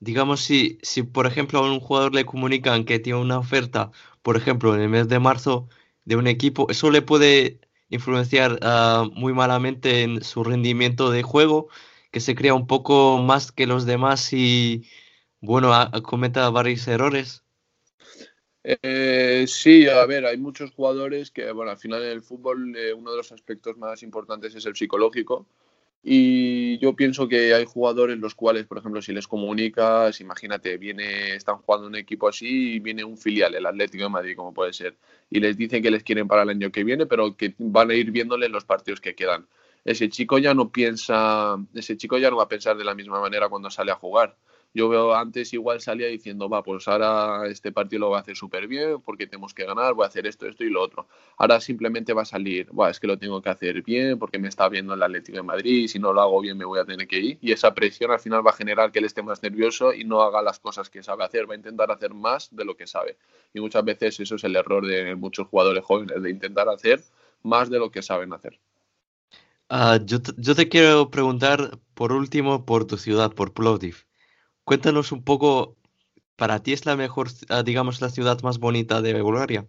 digamos, 0.00 0.40
si, 0.40 0.78
si 0.82 1.02
por 1.02 1.26
ejemplo 1.26 1.58
a 1.58 1.72
un 1.72 1.80
jugador 1.80 2.14
le 2.14 2.26
comunican 2.26 2.84
que 2.84 2.98
tiene 2.98 3.20
una 3.20 3.38
oferta, 3.38 3.90
por 4.22 4.36
ejemplo, 4.36 4.74
en 4.74 4.80
el 4.80 4.88
mes 4.88 5.08
de 5.08 5.18
marzo 5.18 5.68
de 6.04 6.16
un 6.16 6.26
equipo, 6.26 6.66
¿eso 6.70 6.90
le 6.90 7.02
puede 7.02 7.60
influenciar 7.88 8.58
uh, 8.62 9.10
muy 9.12 9.32
malamente 9.32 10.02
en 10.02 10.22
su 10.22 10.44
rendimiento 10.44 11.10
de 11.10 11.22
juego? 11.22 11.68
Que 12.10 12.20
se 12.20 12.34
crea 12.34 12.54
un 12.54 12.66
poco 12.66 13.18
más 13.18 13.52
que 13.52 13.66
los 13.66 13.86
demás 13.86 14.32
y, 14.32 14.84
bueno, 15.40 15.72
cometa 16.02 16.48
varios 16.50 16.86
errores. 16.88 17.42
Eh, 18.64 19.44
sí, 19.46 19.86
a 19.88 20.04
ver, 20.06 20.26
hay 20.26 20.38
muchos 20.38 20.72
jugadores 20.72 21.30
que, 21.30 21.52
bueno, 21.52 21.70
al 21.70 21.78
final 21.78 22.02
en 22.02 22.10
el 22.10 22.22
fútbol 22.22 22.76
eh, 22.76 22.92
uno 22.92 23.12
de 23.12 23.18
los 23.18 23.30
aspectos 23.30 23.76
más 23.76 24.02
importantes 24.02 24.56
es 24.56 24.66
el 24.66 24.74
psicológico. 24.74 25.46
Y 26.02 26.78
yo 26.78 26.94
pienso 26.94 27.26
que 27.28 27.52
hay 27.52 27.64
jugadores 27.64 28.18
los 28.18 28.34
cuales, 28.34 28.66
por 28.66 28.78
ejemplo, 28.78 29.02
si 29.02 29.12
les 29.12 29.26
comunicas, 29.26 30.20
imagínate, 30.20 30.76
viene, 30.78 31.34
están 31.34 31.56
jugando 31.58 31.88
un 31.88 31.96
equipo 31.96 32.28
así 32.28 32.74
y 32.74 32.80
viene 32.80 33.02
un 33.02 33.18
filial, 33.18 33.54
el 33.56 33.66
Atlético 33.66 34.04
de 34.04 34.10
Madrid, 34.10 34.36
como 34.36 34.54
puede 34.54 34.72
ser, 34.72 34.96
y 35.30 35.40
les 35.40 35.56
dicen 35.56 35.82
que 35.82 35.90
les 35.90 36.04
quieren 36.04 36.28
para 36.28 36.42
el 36.42 36.50
año 36.50 36.70
que 36.70 36.84
viene, 36.84 37.06
pero 37.06 37.36
que 37.36 37.54
van 37.58 37.90
a 37.90 37.94
ir 37.94 38.12
viéndole 38.12 38.48
los 38.48 38.64
partidos 38.64 39.00
que 39.00 39.16
quedan. 39.16 39.46
Ese 39.84 40.08
chico 40.08 40.38
ya 40.38 40.54
no 40.54 40.70
piensa, 40.70 41.56
ese 41.74 41.96
chico 41.96 42.18
ya 42.18 42.30
no 42.30 42.36
va 42.36 42.44
a 42.44 42.48
pensar 42.48 42.76
de 42.76 42.84
la 42.84 42.94
misma 42.94 43.20
manera 43.20 43.48
cuando 43.48 43.70
sale 43.70 43.92
a 43.92 43.96
jugar. 43.96 44.36
Yo 44.76 44.90
veo 44.90 45.14
antes 45.14 45.54
igual 45.54 45.80
salía 45.80 46.06
diciendo, 46.08 46.50
va, 46.50 46.62
pues 46.62 46.86
ahora 46.86 47.48
este 47.48 47.72
partido 47.72 48.00
lo 48.00 48.10
va 48.10 48.18
a 48.18 48.20
hacer 48.20 48.36
súper 48.36 48.68
bien 48.68 49.00
porque 49.00 49.26
tenemos 49.26 49.54
que 49.54 49.64
ganar, 49.64 49.94
voy 49.94 50.04
a 50.04 50.08
hacer 50.08 50.26
esto, 50.26 50.46
esto 50.46 50.64
y 50.64 50.68
lo 50.68 50.82
otro. 50.82 51.08
Ahora 51.38 51.62
simplemente 51.62 52.12
va 52.12 52.22
a 52.22 52.24
salir, 52.26 52.68
va, 52.78 52.90
es 52.90 53.00
que 53.00 53.06
lo 53.06 53.18
tengo 53.18 53.40
que 53.40 53.48
hacer 53.48 53.80
bien 53.80 54.18
porque 54.18 54.38
me 54.38 54.48
está 54.48 54.68
viendo 54.68 54.92
el 54.92 55.02
Atlético 55.02 55.38
de 55.38 55.44
Madrid 55.44 55.84
y 55.84 55.88
si 55.88 55.98
no 55.98 56.12
lo 56.12 56.20
hago 56.20 56.42
bien 56.42 56.58
me 56.58 56.66
voy 56.66 56.78
a 56.78 56.84
tener 56.84 57.08
que 57.08 57.18
ir. 57.18 57.38
Y 57.40 57.52
esa 57.52 57.72
presión 57.72 58.10
al 58.10 58.20
final 58.20 58.46
va 58.46 58.50
a 58.50 58.54
generar 58.54 58.92
que 58.92 58.98
él 58.98 59.06
esté 59.06 59.22
más 59.22 59.42
nervioso 59.42 59.94
y 59.94 60.04
no 60.04 60.20
haga 60.20 60.42
las 60.42 60.60
cosas 60.60 60.90
que 60.90 61.02
sabe 61.02 61.24
hacer, 61.24 61.48
va 61.48 61.54
a 61.54 61.56
intentar 61.56 61.90
hacer 61.90 62.12
más 62.12 62.54
de 62.54 62.66
lo 62.66 62.76
que 62.76 62.86
sabe. 62.86 63.16
Y 63.54 63.60
muchas 63.60 63.82
veces 63.82 64.20
eso 64.20 64.34
es 64.34 64.44
el 64.44 64.56
error 64.56 64.86
de 64.86 65.14
muchos 65.16 65.48
jugadores 65.48 65.84
jóvenes, 65.84 66.22
de 66.22 66.28
intentar 66.28 66.68
hacer 66.68 67.02
más 67.42 67.70
de 67.70 67.78
lo 67.78 67.90
que 67.90 68.02
saben 68.02 68.34
hacer. 68.34 68.60
Uh, 69.70 70.04
yo, 70.04 70.18
yo, 70.36 70.54
te 70.54 70.68
quiero 70.68 71.10
preguntar 71.10 71.78
por 71.94 72.12
último 72.12 72.66
por 72.66 72.86
tu 72.86 72.98
ciudad, 72.98 73.32
por 73.32 73.54
Plovdiv 73.54 74.05
cuéntanos 74.66 75.12
un 75.12 75.24
poco, 75.24 75.76
¿para 76.36 76.62
ti 76.62 76.72
es 76.74 76.86
la 76.86 76.96
mejor, 76.96 77.28
ah, 77.50 77.62
digamos, 77.62 78.00
la 78.02 78.10
ciudad 78.10 78.42
más 78.42 78.58
bonita 78.58 79.02
de 79.02 79.22
Bulgaria? 79.22 79.66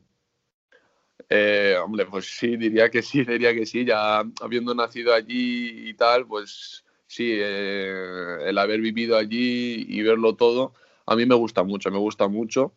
Eh, 1.30 1.76
hombre, 1.84 2.06
pues 2.06 2.26
sí, 2.38 2.56
diría 2.58 2.90
que 2.90 3.02
sí, 3.02 3.24
diría 3.26 3.54
que 3.54 3.66
sí. 3.66 3.86
Ya 3.86 4.20
habiendo 4.42 4.74
nacido 4.76 5.14
allí 5.14 5.90
y 5.90 5.94
tal, 5.96 6.26
pues 6.28 6.86
sí, 7.08 7.26
eh, 7.34 8.38
el 8.46 8.58
haber 8.58 8.80
vivido 8.82 9.18
allí 9.18 9.86
y 9.88 10.02
verlo 10.04 10.36
todo, 10.36 10.74
a 11.06 11.16
mí 11.16 11.26
me 11.26 11.36
gusta 11.36 11.64
mucho, 11.64 11.92
me 11.92 11.98
gusta 11.98 12.28
mucho. 12.28 12.74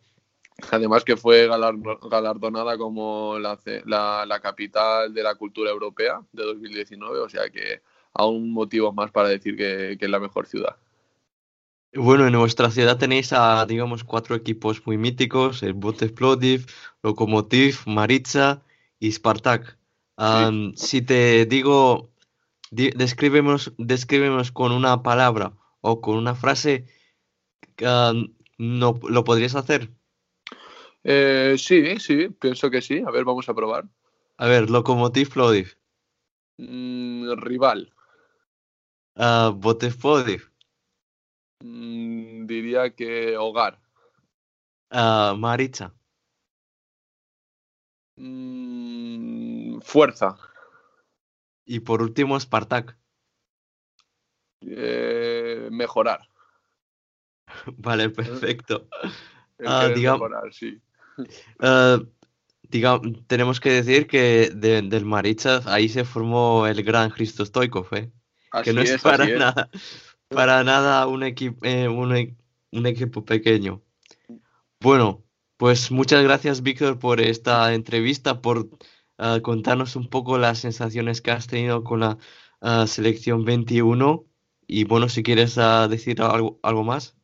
Además 0.71 1.03
que 1.05 1.17
fue 1.17 1.47
galar- 1.47 1.75
galardonada 2.09 2.77
como 2.77 3.39
la, 3.39 3.59
la- 3.85 4.25
la 4.27 4.39
capital 4.41 5.13
de 5.13 5.23
la 5.23 5.35
cultura 5.35 5.71
europea 5.71 6.21
de 6.33 6.43
2019, 6.43 7.19
o 7.19 7.29
sea 7.29 7.49
que 7.49 7.81
aún 8.13 8.51
motivos 8.51 8.93
más 8.95 9.11
para 9.11 9.29
decir 9.29 9.57
que 9.57 9.97
es 9.99 10.09
la 10.09 10.19
mejor 10.19 10.47
ciudad. 10.47 10.77
Bueno, 11.93 12.25
en 12.25 12.33
nuestra 12.33 12.71
ciudad 12.71 12.97
tenéis 12.97 13.33
a, 13.33 13.65
digamos, 13.65 14.03
cuatro 14.05 14.35
equipos 14.35 14.85
muy 14.85 14.97
míticos, 14.97 15.61
el 15.63 15.73
Botev 15.73 16.13
Plodiv, 16.13 16.65
Lokomotiv, 17.03 17.79
Maritza 17.85 18.63
y 18.99 19.11
Spartak. 19.11 19.77
Si 20.75 21.01
te 21.01 21.45
digo, 21.45 22.11
di- 22.71 22.91
descríbenos, 22.91 23.73
descríbenos 23.77 24.51
con 24.51 24.71
una 24.73 25.03
palabra 25.03 25.53
o 25.81 26.01
con 26.01 26.17
una 26.17 26.35
frase, 26.35 26.85
am, 27.85 28.35
no, 28.57 28.99
¿lo 29.09 29.23
podrías 29.23 29.55
hacer? 29.55 29.91
Eh, 31.03 31.55
sí, 31.57 31.97
sí, 31.99 32.29
pienso 32.29 32.69
que 32.69 32.81
sí. 32.81 33.01
A 33.05 33.11
ver, 33.11 33.25
vamos 33.25 33.49
a 33.49 33.53
probar. 33.53 33.85
A 34.37 34.45
ver, 34.49 34.69
Lokomotiv 34.69 35.29
Plodiv, 35.29 35.77
Mm, 36.57 37.35
rival. 37.43 37.91
ah, 39.15 39.51
Botev 39.55 39.97
Plodiv, 39.97 40.50
Mm, 41.61 42.45
diría 42.47 42.93
que 42.95 43.37
hogar. 43.37 43.79
ah, 44.89 45.35
Maritza, 45.37 45.93
Mm, 48.17 49.79
fuerza. 49.81 50.37
y 51.65 51.79
por 51.79 52.01
último 52.01 52.39
Spartak. 52.39 52.97
Eh, 54.61 55.69
mejorar. 55.71 56.27
Vale, 57.77 58.09
perfecto. 58.09 58.87
Ah, 59.65 59.81
querer 59.81 59.97
digam- 59.97 60.13
mejorar, 60.13 60.53
sí. 60.53 60.81
Eh, 61.61 61.97
diga- 62.63 63.01
tenemos 63.27 63.59
que 63.59 63.69
decir 63.71 64.07
que 64.07 64.49
de- 64.53 64.81
del 64.81 65.05
Maritza 65.05 65.61
ahí 65.65 65.89
se 65.89 66.03
formó 66.05 66.65
el 66.67 66.83
gran 66.83 67.09
Christo 67.11 67.45
Stoikov, 67.45 67.87
¿eh? 67.93 68.11
Que 68.63 68.73
no 68.73 68.81
es 68.81 68.91
es, 68.91 69.01
para 69.01 69.25
es. 69.25 69.31
Para 70.33 70.63
nada 70.63 71.07
un 71.07 71.23
equipo, 71.23 71.67
un, 71.67 72.15
e- 72.15 72.35
un 72.71 72.85
equipo 72.85 73.23
pequeño. 73.25 73.81
Bueno, 74.79 75.23
pues 75.57 75.91
muchas 75.91 76.23
gracias, 76.23 76.63
Víctor, 76.63 76.97
por 76.97 77.21
esta 77.21 77.73
entrevista, 77.73 78.41
por 78.41 78.69
ah, 79.17 79.39
contarnos 79.43 79.95
un 79.95 80.09
poco 80.09 80.37
las 80.37 80.59
sensaciones 80.59 81.21
que 81.21 81.31
has 81.31 81.47
tenido 81.47 81.83
con 81.83 81.99
la 81.99 82.17
ah, 82.61 82.87
selección 82.87 83.45
21. 83.45 84.25
Y 84.67 84.85
bueno, 84.85 85.09
si 85.09 85.21
quieres 85.21 85.57
ah, 85.57 85.87
decir 85.87 86.21
algo, 86.21 86.59
algo 86.63 86.83
más. 86.83 87.15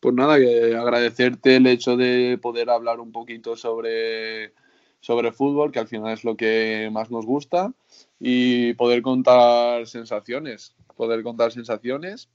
Pues 0.00 0.14
nada, 0.14 0.34
agradecerte 0.34 1.56
el 1.56 1.66
hecho 1.66 1.96
de 1.96 2.38
poder 2.40 2.70
hablar 2.70 3.00
un 3.00 3.12
poquito 3.12 3.54
sobre, 3.54 4.54
sobre 5.00 5.32
fútbol, 5.32 5.72
que 5.72 5.78
al 5.78 5.88
final 5.88 6.12
es 6.12 6.24
lo 6.24 6.36
que 6.36 6.88
más 6.92 7.10
nos 7.10 7.26
gusta, 7.26 7.72
y 8.18 8.74
poder 8.74 9.02
contar 9.02 9.86
sensaciones, 9.86 10.74
poder 10.96 11.22
contar 11.22 11.52
sensaciones 11.52 12.28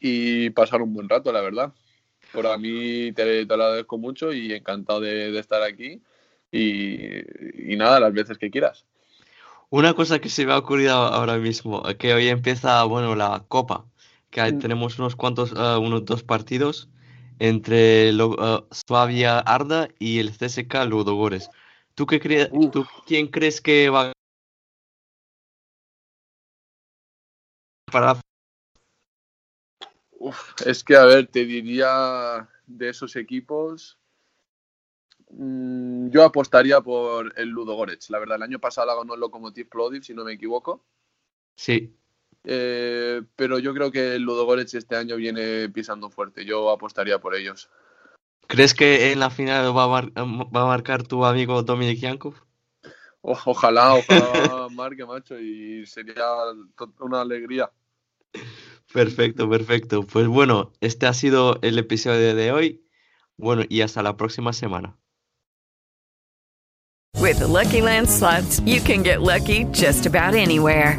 y 0.00 0.50
pasar 0.50 0.82
un 0.82 0.94
buen 0.94 1.08
rato, 1.08 1.32
la 1.32 1.40
verdad. 1.40 1.72
Por 2.32 2.46
a 2.46 2.56
mí 2.56 3.12
te, 3.12 3.44
te 3.44 3.56
lo 3.56 3.64
agradezco 3.64 3.98
mucho 3.98 4.32
y 4.32 4.52
encantado 4.52 5.00
de, 5.00 5.30
de 5.30 5.38
estar 5.38 5.62
aquí. 5.62 6.00
Y, 6.50 7.72
y 7.72 7.76
nada, 7.76 8.00
las 8.00 8.12
veces 8.12 8.38
que 8.38 8.50
quieras. 8.50 8.84
Una 9.70 9.94
cosa 9.94 10.18
que 10.18 10.28
se 10.28 10.44
me 10.44 10.52
ha 10.52 10.58
ocurrido 10.58 10.92
ahora 10.92 11.38
mismo, 11.38 11.82
que 11.98 12.12
hoy 12.12 12.28
empieza, 12.28 12.84
bueno, 12.84 13.16
la 13.16 13.44
Copa, 13.48 13.86
que 14.30 14.52
Mm. 14.52 14.58
tenemos 14.58 14.98
unos 14.98 15.16
cuantos, 15.16 15.52
eh, 15.52 15.76
unos 15.78 16.04
dos 16.04 16.22
partidos 16.22 16.88
entre 17.38 18.12
lo, 18.12 18.66
Slavia 18.70 19.38
Arda 19.38 19.88
y 19.98 20.18
el 20.18 20.30
CSKA 20.30 20.84
Ludogorets. 20.84 21.50
¿Tú 21.94 22.06
qué 22.06 22.18
tú 22.72 22.86
quién 23.06 23.28
crees 23.28 23.60
que 23.60 23.90
va 23.90 24.10
a 24.10 24.12
para 27.92 28.18
Uf, 30.12 30.54
es 30.64 30.84
que, 30.84 30.96
a 30.96 31.04
ver, 31.04 31.26
te 31.26 31.44
diría 31.44 32.48
de 32.66 32.88
esos 32.88 33.16
equipos, 33.16 33.98
mm, 35.30 36.10
yo 36.10 36.22
apostaría 36.22 36.80
por 36.80 37.32
el 37.36 37.48
Ludogorets. 37.48 38.08
La 38.10 38.20
verdad, 38.20 38.36
el 38.36 38.44
año 38.44 38.60
pasado 38.60 38.86
la 38.86 38.94
ganó 38.94 39.14
el 39.14 39.20
Lokomotiv 39.20 39.68
Plodiv, 39.68 40.04
si 40.04 40.14
no 40.14 40.24
me 40.24 40.32
equivoco. 40.32 40.84
Sí, 41.56 41.94
Eh, 42.44 43.22
pero 43.36 43.58
yo 43.60 43.72
creo 43.72 43.92
que 43.92 44.16
el 44.16 44.22
Ludogorets 44.22 44.74
este 44.74 44.96
año 44.96 45.16
viene 45.16 45.68
pisando 45.68 46.10
fuerte. 46.10 46.44
Yo 46.44 46.70
apostaría 46.70 47.20
por 47.20 47.34
ellos. 47.36 47.68
¿Crees 48.46 48.74
que 48.74 49.12
en 49.12 49.20
la 49.20 49.30
final 49.30 49.76
va 49.76 49.84
a, 49.84 49.88
mar- 49.88 50.12
va 50.16 50.62
a 50.62 50.66
marcar 50.66 51.02
tu 51.02 51.24
amigo 51.24 51.62
Dominik 51.62 51.98
Yankov? 51.98 52.34
O- 53.22 53.38
ojalá, 53.46 53.94
ojalá 53.96 54.68
marque, 54.70 55.04
macho, 55.04 55.38
y 55.38 55.86
sería 55.86 56.24
una 57.00 57.20
alegría. 57.20 57.70
Perfecto, 58.92 59.48
perfecto. 59.48 60.02
Pues 60.06 60.26
bueno, 60.26 60.72
este 60.80 61.06
ha 61.06 61.14
sido 61.14 61.58
el 61.62 61.78
episodio 61.78 62.34
de 62.34 62.52
hoy. 62.52 62.84
Bueno, 63.38 63.62
y 63.68 63.80
hasta 63.80 64.02
la 64.02 64.16
próxima 64.16 64.52
semana. 64.52 64.98
With 67.20 67.38
the 67.38 67.46
Lucky 67.46 67.80
Land 67.80 68.08
slots, 68.08 68.60
you 68.66 68.80
can 68.80 69.02
get 69.02 69.22
lucky 69.22 69.64
just 69.72 70.06
about 70.06 70.34
anywhere. 70.34 70.98